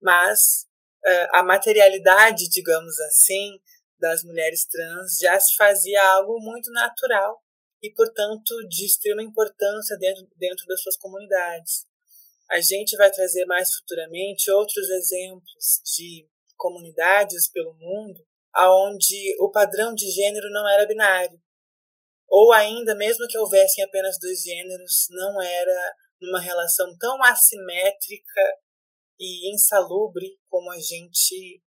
mas 0.00 0.66
uh, 1.04 1.28
a 1.36 1.42
materialidade, 1.42 2.48
digamos 2.48 2.98
assim, 3.00 3.58
das 3.98 4.22
mulheres 4.22 4.66
trans 4.66 5.18
já 5.18 5.38
se 5.40 5.54
fazia 5.56 6.02
algo 6.12 6.38
muito 6.40 6.70
natural 6.72 7.42
e, 7.86 7.94
portanto, 7.94 8.52
de 8.68 8.84
extrema 8.84 9.22
importância 9.22 9.96
dentro, 9.96 10.26
dentro 10.36 10.66
das 10.66 10.82
suas 10.82 10.96
comunidades. 10.96 11.86
A 12.50 12.60
gente 12.60 12.96
vai 12.96 13.10
trazer 13.10 13.44
mais 13.44 13.72
futuramente 13.74 14.50
outros 14.50 14.88
exemplos 14.88 15.80
de 15.96 16.28
comunidades 16.56 17.48
pelo 17.50 17.74
mundo 17.74 18.26
aonde 18.52 19.36
o 19.38 19.50
padrão 19.50 19.94
de 19.94 20.10
gênero 20.10 20.50
não 20.50 20.68
era 20.68 20.86
binário. 20.86 21.40
Ou 22.28 22.52
ainda, 22.52 22.94
mesmo 22.94 23.26
que 23.28 23.38
houvessem 23.38 23.84
apenas 23.84 24.18
dois 24.18 24.42
gêneros, 24.42 25.06
não 25.10 25.40
era 25.40 25.94
numa 26.20 26.40
relação 26.40 26.96
tão 26.98 27.22
assimétrica 27.22 28.40
e 29.20 29.52
insalubre 29.52 30.38
como 30.48 30.72
a 30.72 30.78
gente 30.78 31.62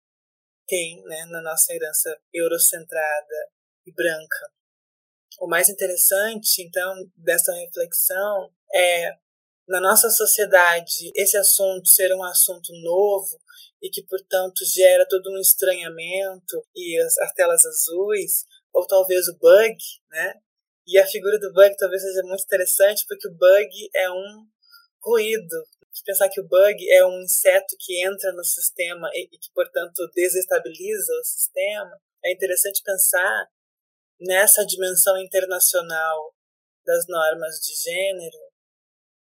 tem 0.65 1.03
né, 1.03 1.25
na 1.25 1.41
nossa 1.41 1.73
herança 1.73 2.17
eurocentrada 2.33 3.51
e 3.85 3.93
branca. 3.93 4.51
O 5.39 5.47
mais 5.47 5.69
interessante, 5.69 6.63
então, 6.63 6.93
dessa 7.15 7.53
reflexão 7.53 8.51
é 8.73 9.13
na 9.67 9.79
nossa 9.79 10.09
sociedade 10.09 11.11
esse 11.15 11.37
assunto 11.37 11.87
ser 11.87 12.13
um 12.13 12.23
assunto 12.23 12.73
novo 12.81 13.39
e 13.81 13.89
que, 13.89 14.01
portanto, 14.03 14.65
gera 14.65 15.05
todo 15.07 15.29
um 15.29 15.37
estranhamento 15.37 16.65
e 16.75 16.99
as, 16.99 17.17
as 17.19 17.33
telas 17.33 17.63
azuis, 17.65 18.45
ou 18.73 18.87
talvez 18.87 19.27
o 19.27 19.37
bug, 19.37 19.77
né? 20.09 20.33
E 20.87 20.97
a 20.97 21.05
figura 21.05 21.37
do 21.37 21.53
bug 21.53 21.75
talvez 21.77 22.01
seja 22.01 22.23
muito 22.23 22.43
interessante 22.43 23.05
porque 23.07 23.27
o 23.27 23.33
bug 23.33 23.89
é 23.95 24.09
um 24.09 24.47
ruído. 25.03 25.67
Pensar 26.05 26.29
que 26.29 26.39
o 26.39 26.47
bug 26.47 26.89
é 26.91 27.05
um 27.05 27.21
inseto 27.21 27.75
que 27.79 28.03
entra 28.05 28.31
no 28.31 28.43
sistema 28.43 29.09
e, 29.13 29.25
e 29.31 29.37
que, 29.37 29.51
portanto, 29.53 30.09
desestabiliza 30.15 31.11
o 31.13 31.25
sistema. 31.25 31.99
É 32.23 32.31
interessante 32.31 32.81
pensar 32.83 33.47
nessa 34.19 34.65
dimensão 34.65 35.17
internacional 35.17 36.33
das 36.85 37.05
normas 37.07 37.59
de 37.59 37.73
gênero 37.75 38.37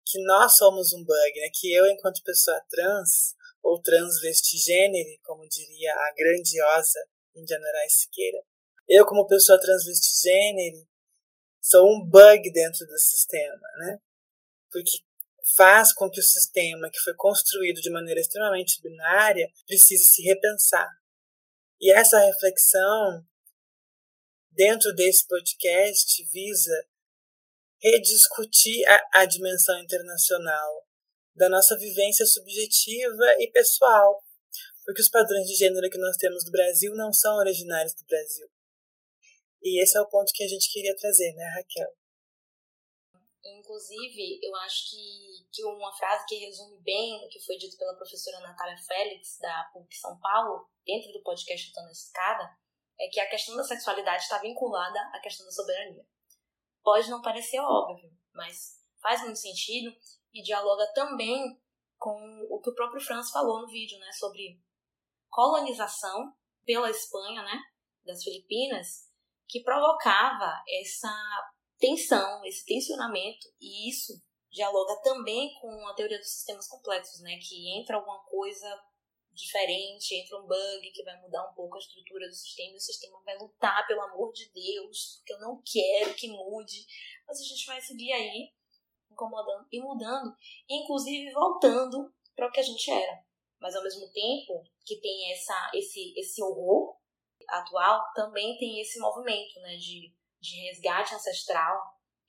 que 0.07 0.23
nós 0.25 0.57
somos 0.57 0.93
um 0.93 1.05
bug, 1.05 1.41
né? 1.41 1.51
que 1.53 1.73
eu, 1.73 1.87
enquanto 1.87 2.23
pessoa 2.23 2.59
trans, 2.71 3.35
ou 3.63 3.81
transvestigênere, 3.83 5.19
como 5.23 5.47
diria 5.49 5.93
a 5.93 6.15
grandiosa 6.17 6.99
Indiana 7.35 7.67
Rice 7.83 8.03
Siqueira, 8.03 8.43
eu, 8.89 9.05
como 9.05 9.27
pessoa 9.27 9.61
transvestigênere, 9.61 10.89
sou 11.61 11.87
um 11.87 12.03
bug 12.09 12.51
dentro 12.53 12.87
do 12.87 12.99
sistema, 12.99 13.69
né? 13.79 13.99
Porque 14.71 14.99
faz 15.57 15.93
com 15.93 16.11
que 16.11 16.21
o 16.21 16.23
sistema 16.23 16.91
que 16.91 17.01
foi 17.01 17.15
construído 17.15 17.81
de 17.81 17.91
maneira 17.91 18.21
extremamente 18.21 18.81
binária 18.81 19.51
precise 19.67 20.05
se 20.05 20.23
repensar. 20.23 20.89
E 21.81 21.93
essa 21.93 22.19
reflexão, 22.19 23.27
dentro 24.59 24.93
desse 24.93 25.25
podcast, 25.29 26.25
visa 26.33 26.89
rediscutir 27.81 28.85
a, 28.89 29.21
a 29.21 29.25
dimensão 29.25 29.79
internacional 29.79 30.85
da 31.33 31.49
nossa 31.49 31.79
vivência 31.79 32.27
subjetiva 32.27 33.25
e 33.39 33.49
pessoal, 33.53 34.21
porque 34.85 35.01
os 35.01 35.09
padrões 35.09 35.47
de 35.47 35.55
gênero 35.55 35.89
que 35.89 35.99
nós 35.99 36.17
temos 36.17 36.45
no 36.45 36.51
Brasil 36.51 36.93
não 36.97 37.13
são 37.13 37.37
originários 37.37 37.95
do 37.95 38.05
Brasil. 38.05 38.49
E 39.63 39.81
esse 39.81 39.97
é 39.97 40.01
o 40.01 40.09
ponto 40.09 40.33
que 40.35 40.43
a 40.43 40.49
gente 40.49 40.73
queria 40.73 40.97
trazer, 40.97 41.33
né, 41.35 41.45
Raquel? 41.55 41.97
Inclusive, 43.45 44.41
eu 44.43 44.55
acho 44.57 44.91
que, 44.91 45.47
que 45.53 45.65
uma 45.65 45.97
frase 45.97 46.27
que 46.27 46.35
resume 46.35 46.83
bem 46.83 47.25
o 47.25 47.29
que 47.29 47.41
foi 47.45 47.57
dito 47.57 47.77
pela 47.77 47.95
professora 47.95 48.41
Natália 48.41 48.77
Félix, 48.77 49.39
da 49.39 49.71
PUC 49.73 49.95
São 49.95 50.19
Paulo, 50.19 50.69
dentro 50.85 51.13
do 51.13 51.23
podcast 51.23 51.69
Chutando 51.69 51.89
a 51.89 51.93
Escada, 51.93 52.59
é 53.01 53.09
que 53.09 53.21
a 53.21 53.29
questão 53.29 53.57
da 53.57 53.65
sexualidade 53.65 54.23
está 54.23 54.39
vinculada 54.39 54.99
à 55.13 55.21
questão 55.21 55.47
da 55.47 55.53
soberania. 55.53 56.05
Pode 56.83 57.09
não 57.11 57.23
parecer 57.23 57.61
óbvio, 57.61 58.11
mas 58.35 58.79
faz 59.01 59.23
muito 59.23 59.39
sentido 59.39 59.95
e 60.33 60.43
dialoga 60.43 60.87
também 60.95 61.61
com 61.97 62.47
o 62.51 62.61
que 62.61 62.71
o 62.71 62.75
próprio 62.75 63.01
Franz 63.01 63.31
falou 63.31 63.63
no 63.63 63.69
vídeo, 63.69 63.99
né, 63.99 64.11
sobre 64.13 64.61
colonização 65.29 66.33
pela 66.65 66.91
Espanha, 66.91 67.43
né, 67.43 67.61
das 68.05 68.23
Filipinas, 68.23 69.09
que 69.49 69.63
provocava 69.63 70.63
essa 70.81 71.13
tensão, 71.79 72.45
esse 72.45 72.65
tensionamento, 72.65 73.47
e 73.61 73.89
isso 73.91 74.13
dialoga 74.51 75.01
também 75.03 75.53
com 75.61 75.89
a 75.89 75.95
teoria 75.95 76.19
dos 76.19 76.31
sistemas 76.31 76.67
complexos, 76.69 77.21
né, 77.21 77.39
que 77.39 77.81
entra 77.81 77.97
alguma 77.97 78.23
coisa 78.25 78.83
diferente, 79.39 80.17
entra 80.17 80.37
um 80.37 80.47
bug 80.47 80.91
que 80.93 81.05
vai 81.05 81.17
mudar 81.21 81.49
um 81.49 81.55
pouco 81.55 81.77
a 81.77 81.79
estrutura 81.79 82.27
do 82.29 82.35
sistema, 82.35 82.73
e 82.73 82.77
o 82.77 82.81
sistema 82.81 83.23
vai 83.25 83.39
lutar 83.39 83.87
pelo 83.87 84.03
amor 84.03 84.33
de 84.33 84.51
Deus, 84.51 85.19
porque 85.19 85.33
eu 85.33 85.41
não 85.41 85.63
quero 85.65 86.15
que 86.15 86.29
mude, 86.29 86.85
mas 87.27 87.41
a 87.41 87.45
gente 87.45 87.65
vai 87.67 87.81
seguir 87.81 88.13
aí 88.13 88.53
incomodando 89.11 89.67
e 89.71 89.81
mudando, 89.81 90.35
inclusive 90.69 91.33
voltando 91.33 92.13
para 92.35 92.49
o 92.49 92.51
que 92.51 92.61
a 92.61 92.65
gente 92.65 92.91
era. 92.91 93.25
Mas 93.61 93.75
ao 93.75 93.83
mesmo 93.83 94.11
tempo 94.13 94.65
que 94.85 95.01
tem 95.01 95.33
essa 95.33 95.71
esse 95.75 96.13
esse 96.17 96.43
horror 96.43 96.97
atual, 97.49 98.13
também 98.15 98.57
tem 98.59 98.81
esse 98.81 98.99
movimento, 98.99 99.61
né, 99.61 99.77
de 99.77 100.13
de 100.41 100.57
resgate 100.67 101.15
ancestral 101.15 101.77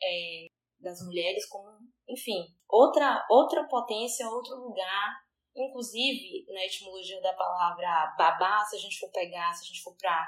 é, 0.02 0.48
das 0.80 1.00
mulheres 1.06 1.46
como, 1.48 1.70
enfim, 2.08 2.56
outra, 2.68 3.26
outra 3.30 3.68
potência, 3.68 4.28
outro 4.28 4.56
lugar. 4.56 5.29
Inclusive, 5.60 6.46
na 6.54 6.66
etimologia 6.66 7.20
da 7.22 7.34
palavra 7.34 8.16
babá, 8.18 8.64
se 8.64 8.78
a 8.78 8.80
gente 8.80 8.98
for 8.98 9.12
pegar, 9.12 9.54
se 9.54 9.66
a 9.66 9.68
gente 9.68 9.84
for 9.84 9.94
para 9.98 10.26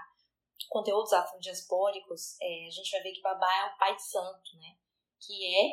conteúdos 0.69 1.13
afrodiaspóricos, 1.13 2.35
é, 2.41 2.67
a 2.67 2.69
gente 2.69 2.91
vai 2.91 3.01
ver 3.01 3.13
que 3.13 3.21
babá 3.21 3.49
é 3.53 3.73
o 3.73 3.77
pai 3.77 3.95
de 3.95 4.03
santo, 4.03 4.57
né? 4.57 4.75
Que 5.19 5.55
é 5.55 5.69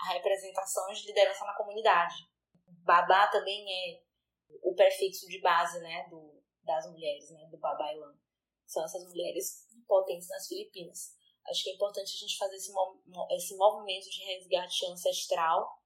a 0.00 0.12
representação 0.12 0.86
de 0.92 1.06
liderança 1.06 1.44
na 1.44 1.54
comunidade. 1.54 2.14
Babá 2.84 3.26
também 3.26 3.64
é 3.68 4.02
o 4.62 4.72
prefixo 4.74 5.26
de 5.26 5.40
base, 5.40 5.80
né, 5.80 6.06
do, 6.08 6.40
das 6.62 6.88
mulheres, 6.90 7.30
né, 7.30 7.48
do 7.50 7.58
babailan. 7.58 8.14
São 8.66 8.84
essas 8.84 9.04
mulheres 9.08 9.66
potentes 9.86 10.28
nas 10.28 10.46
Filipinas. 10.46 11.16
Acho 11.48 11.64
que 11.64 11.70
é 11.70 11.74
importante 11.74 12.12
a 12.14 12.18
gente 12.18 12.38
fazer 12.38 12.56
esse, 12.56 12.72
esse 13.32 13.56
movimento 13.56 14.08
de 14.08 14.24
resgate 14.24 14.86
ancestral 14.86 15.81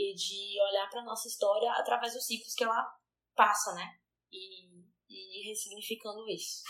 e 0.00 0.14
de 0.14 0.58
olhar 0.62 0.88
para 0.88 1.04
nossa 1.04 1.28
história 1.28 1.70
através 1.72 2.14
dos 2.14 2.24
ciclos 2.24 2.54
que 2.54 2.64
ela 2.64 2.90
passa, 3.36 3.74
né? 3.74 3.98
E, 4.32 4.80
e 5.08 5.48
ressignificando 5.48 6.26
isso. 6.28 6.62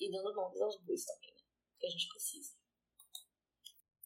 E 0.00 0.10
dando 0.10 0.32
nomes 0.32 0.60
aos 0.60 0.80
bois 0.82 1.04
também, 1.04 1.30
né? 1.34 1.42
Que 1.78 1.86
a 1.86 1.90
gente 1.90 2.08
precisa. 2.08 2.52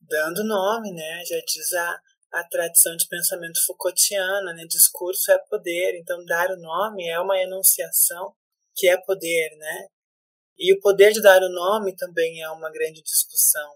Dando 0.02 0.44
nome, 0.44 0.92
né? 0.92 1.24
Já 1.24 1.40
diz 1.46 1.72
a, 1.72 2.02
a 2.32 2.44
tradição 2.48 2.94
de 2.96 3.08
pensamento 3.08 3.64
Foucaultiana, 3.64 4.52
né? 4.52 4.66
Discurso 4.66 5.32
é 5.32 5.38
poder, 5.38 5.98
então 5.98 6.22
dar 6.26 6.50
o 6.50 6.60
nome 6.60 7.08
é 7.08 7.18
uma 7.18 7.38
enunciação 7.38 8.36
que 8.74 8.86
é 8.88 9.00
poder, 9.00 9.56
né? 9.56 9.88
E 10.58 10.74
o 10.74 10.80
poder 10.80 11.12
de 11.12 11.22
dar 11.22 11.42
o 11.42 11.48
nome 11.48 11.96
também 11.96 12.42
é 12.42 12.50
uma 12.50 12.70
grande 12.70 13.02
discussão. 13.02 13.74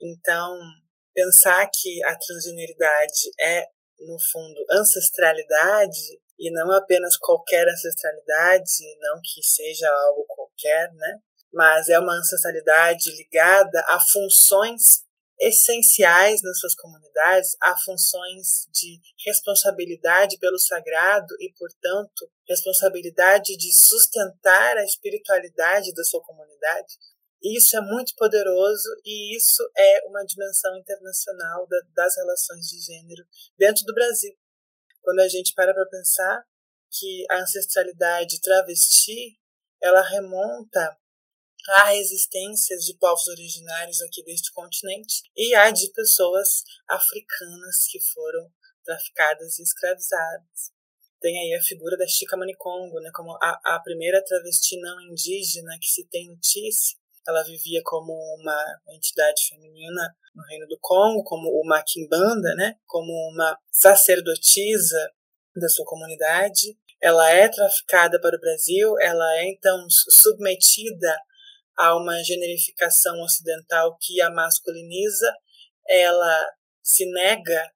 Então, 0.00 0.58
pensar 1.14 1.68
que 1.72 2.02
a 2.04 2.16
transgeneridade 2.16 3.30
é, 3.40 3.66
no 4.00 4.16
fundo, 4.32 4.64
ancestralidade 4.72 6.20
e 6.38 6.50
não 6.50 6.72
apenas 6.72 7.16
qualquer 7.16 7.68
ancestralidade, 7.68 8.96
não 9.00 9.20
que 9.22 9.42
seja 9.42 9.88
algo 10.06 10.24
qualquer, 10.26 10.90
né? 10.94 11.18
Mas 11.52 11.88
é 11.88 11.98
uma 11.98 12.14
ancestralidade 12.14 13.10
ligada 13.16 13.84
a 13.88 14.00
funções 14.00 15.04
essenciais 15.38 16.42
nas 16.42 16.58
suas 16.60 16.74
comunidades 16.74 17.56
a 17.62 17.74
funções 17.78 18.68
de 18.72 19.00
responsabilidade 19.26 20.38
pelo 20.38 20.58
sagrado 20.58 21.34
e, 21.40 21.52
portanto, 21.58 22.30
responsabilidade 22.48 23.56
de 23.56 23.72
sustentar 23.72 24.76
a 24.76 24.84
espiritualidade 24.84 25.92
da 25.94 26.04
sua 26.04 26.22
comunidade. 26.22 26.94
Isso 27.42 27.76
é 27.76 27.80
muito 27.80 28.14
poderoso 28.16 28.88
e 29.04 29.36
isso 29.36 29.62
é 29.76 30.06
uma 30.06 30.22
dimensão 30.24 30.76
internacional 30.76 31.66
da, 31.66 31.80
das 31.94 32.16
relações 32.16 32.66
de 32.66 32.80
gênero 32.80 33.24
dentro 33.58 33.84
do 33.84 33.94
Brasil. 33.94 34.36
Quando 35.02 35.20
a 35.20 35.28
gente 35.28 35.54
para 35.54 35.72
para 35.72 35.86
pensar 35.86 36.44
que 36.90 37.24
a 37.30 37.40
ancestralidade 37.40 38.40
travesti 38.40 39.38
ela 39.82 40.02
remonta 40.02 40.98
há 41.68 41.84
resistências 41.90 42.84
de 42.84 42.96
povos 42.98 43.26
originários 43.28 44.00
aqui 44.02 44.22
deste 44.24 44.52
continente 44.52 45.22
e 45.36 45.54
há 45.54 45.70
de 45.70 45.90
pessoas 45.92 46.62
africanas 46.88 47.86
que 47.90 48.00
foram 48.12 48.52
traficadas 48.84 49.58
e 49.58 49.62
escravizadas. 49.62 50.72
Tem 51.20 51.38
aí 51.38 51.54
a 51.54 51.62
figura 51.62 51.96
da 51.96 52.06
Chica 52.06 52.36
Manicongo, 52.36 52.98
né, 53.00 53.10
como 53.14 53.32
a, 53.42 53.60
a 53.76 53.80
primeira 53.80 54.24
travesti 54.24 54.80
não 54.80 55.00
indígena 55.02 55.78
que 55.80 55.88
se 55.88 56.08
tem 56.08 56.28
notícia. 56.28 56.98
Ela 57.26 57.42
vivia 57.42 57.80
como 57.84 58.12
uma 58.12 58.80
entidade 58.88 59.48
feminina 59.48 60.14
no 60.34 60.42
Reino 60.44 60.66
do 60.66 60.78
Congo, 60.80 61.22
como 61.24 61.48
uma 61.60 61.82
quimbanda, 61.82 62.54
né, 62.54 62.76
como 62.86 63.12
uma 63.32 63.56
sacerdotisa 63.70 65.12
da 65.56 65.68
sua 65.68 65.84
comunidade. 65.84 66.76
Ela 67.00 67.30
é 67.30 67.48
traficada 67.48 68.20
para 68.20 68.36
o 68.36 68.40
Brasil, 68.40 68.94
ela 69.00 69.36
é 69.38 69.50
então 69.50 69.86
submetida 69.88 71.16
há 71.76 71.96
uma 71.96 72.22
generificação 72.22 73.20
ocidental 73.22 73.96
que 73.98 74.20
a 74.20 74.30
masculiniza, 74.30 75.34
ela 75.88 76.46
se 76.82 77.10
nega 77.10 77.72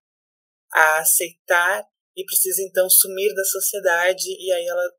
a 0.72 0.98
aceitar 0.98 1.86
e 2.16 2.24
precisa 2.24 2.62
então 2.62 2.88
sumir 2.88 3.34
da 3.34 3.44
sociedade 3.44 4.28
e 4.28 4.52
aí 4.52 4.66
ela 4.66 4.92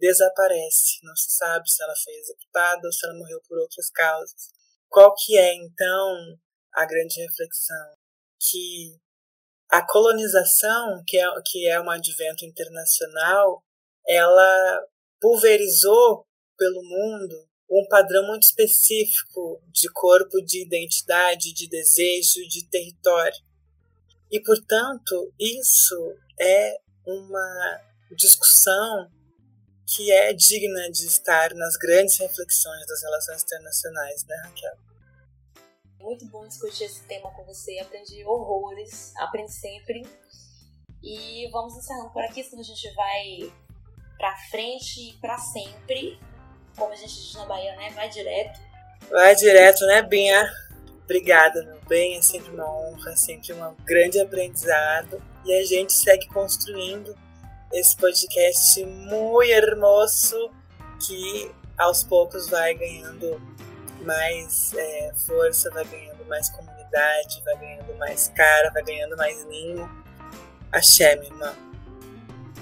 desaparece. 0.00 0.98
Não 1.02 1.14
se 1.14 1.30
sabe 1.36 1.70
se 1.70 1.82
ela 1.82 1.94
foi 2.02 2.14
executada 2.14 2.80
ou 2.84 2.92
se 2.92 3.06
ela 3.06 3.18
morreu 3.18 3.40
por 3.46 3.58
outras 3.58 3.90
causas. 3.90 4.48
Qual 4.88 5.14
que 5.14 5.36
é 5.36 5.54
então 5.54 6.38
a 6.74 6.84
grande 6.86 7.20
reflexão? 7.20 7.94
Que 8.40 8.98
a 9.70 9.86
colonização, 9.86 11.02
que 11.06 11.16
é, 11.16 11.26
que 11.46 11.68
é 11.68 11.80
um 11.80 11.90
advento 11.90 12.44
internacional, 12.44 13.62
ela 14.08 14.82
pulverizou 15.20 16.26
pelo 16.56 16.82
mundo 16.82 17.48
um 17.70 17.86
padrão 17.88 18.26
muito 18.26 18.42
específico 18.42 19.62
de 19.68 19.88
corpo, 19.92 20.42
de 20.44 20.64
identidade, 20.64 21.52
de 21.52 21.68
desejo, 21.68 22.40
de 22.48 22.68
território. 22.68 23.38
E, 24.30 24.42
portanto, 24.42 25.32
isso 25.38 25.96
é 26.40 26.76
uma 27.06 27.80
discussão 28.16 29.08
que 29.94 30.10
é 30.12 30.32
digna 30.32 30.90
de 30.90 31.06
estar 31.06 31.52
nas 31.54 31.76
grandes 31.76 32.16
reflexões 32.18 32.86
das 32.86 33.02
relações 33.02 33.42
internacionais, 33.42 34.24
né, 34.24 34.36
Raquel? 34.44 34.76
Muito 35.98 36.24
bom 36.26 36.46
discutir 36.46 36.84
esse 36.84 37.02
tema 37.04 37.30
com 37.32 37.44
você. 37.44 37.78
Aprendi 37.80 38.24
horrores, 38.24 39.12
aprende 39.16 39.52
sempre. 39.52 40.06
E 41.02 41.48
vamos 41.50 41.76
encerrando 41.76 42.10
por 42.10 42.22
aqui, 42.22 42.44
senão 42.44 42.60
a 42.60 42.64
gente 42.64 42.94
vai 42.94 43.52
para 44.16 44.36
frente 44.50 45.10
e 45.10 45.12
para 45.18 45.36
sempre 45.38 46.18
como 46.76 46.92
a 46.92 46.96
gente 46.96 47.14
diz 47.14 47.34
na 47.34 47.46
Bahia, 47.46 47.76
né? 47.76 47.90
Vai 47.90 48.08
direto. 48.08 48.60
Vai 49.10 49.34
direto, 49.34 49.84
né, 49.86 50.02
Binha? 50.02 50.50
Obrigada, 51.04 51.62
meu 51.64 51.80
bem. 51.88 52.16
É 52.16 52.22
sempre 52.22 52.50
uma 52.52 52.70
honra, 52.70 53.12
é 53.12 53.16
sempre 53.16 53.52
um 53.52 53.74
grande 53.84 54.20
aprendizado. 54.20 55.22
E 55.44 55.52
a 55.52 55.64
gente 55.64 55.92
segue 55.92 56.26
construindo 56.28 57.14
esse 57.72 57.96
podcast 57.96 58.84
muito 58.84 59.42
hermoso 59.42 60.50
que 61.06 61.50
aos 61.78 62.02
poucos 62.02 62.48
vai 62.48 62.74
ganhando 62.74 63.40
mais 64.02 64.72
é, 64.74 65.12
força, 65.26 65.70
vai 65.70 65.84
ganhando 65.84 66.24
mais 66.26 66.48
comunidade, 66.50 67.42
vai 67.44 67.56
ganhando 67.58 67.98
mais 67.98 68.28
cara, 68.34 68.70
vai 68.70 68.82
ganhando 68.82 69.16
mais 69.16 69.44
ninho. 69.46 69.88
Axé, 70.72 71.16
minha 71.16 71.30
irmã. 71.32 71.54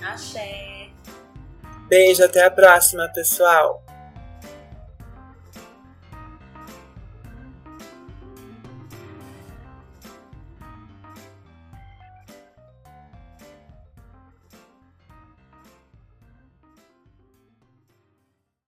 Axé. 0.03 0.88
Beijo, 1.88 2.25
até 2.25 2.44
a 2.44 2.51
próxima, 2.51 3.09
pessoal. 3.09 3.83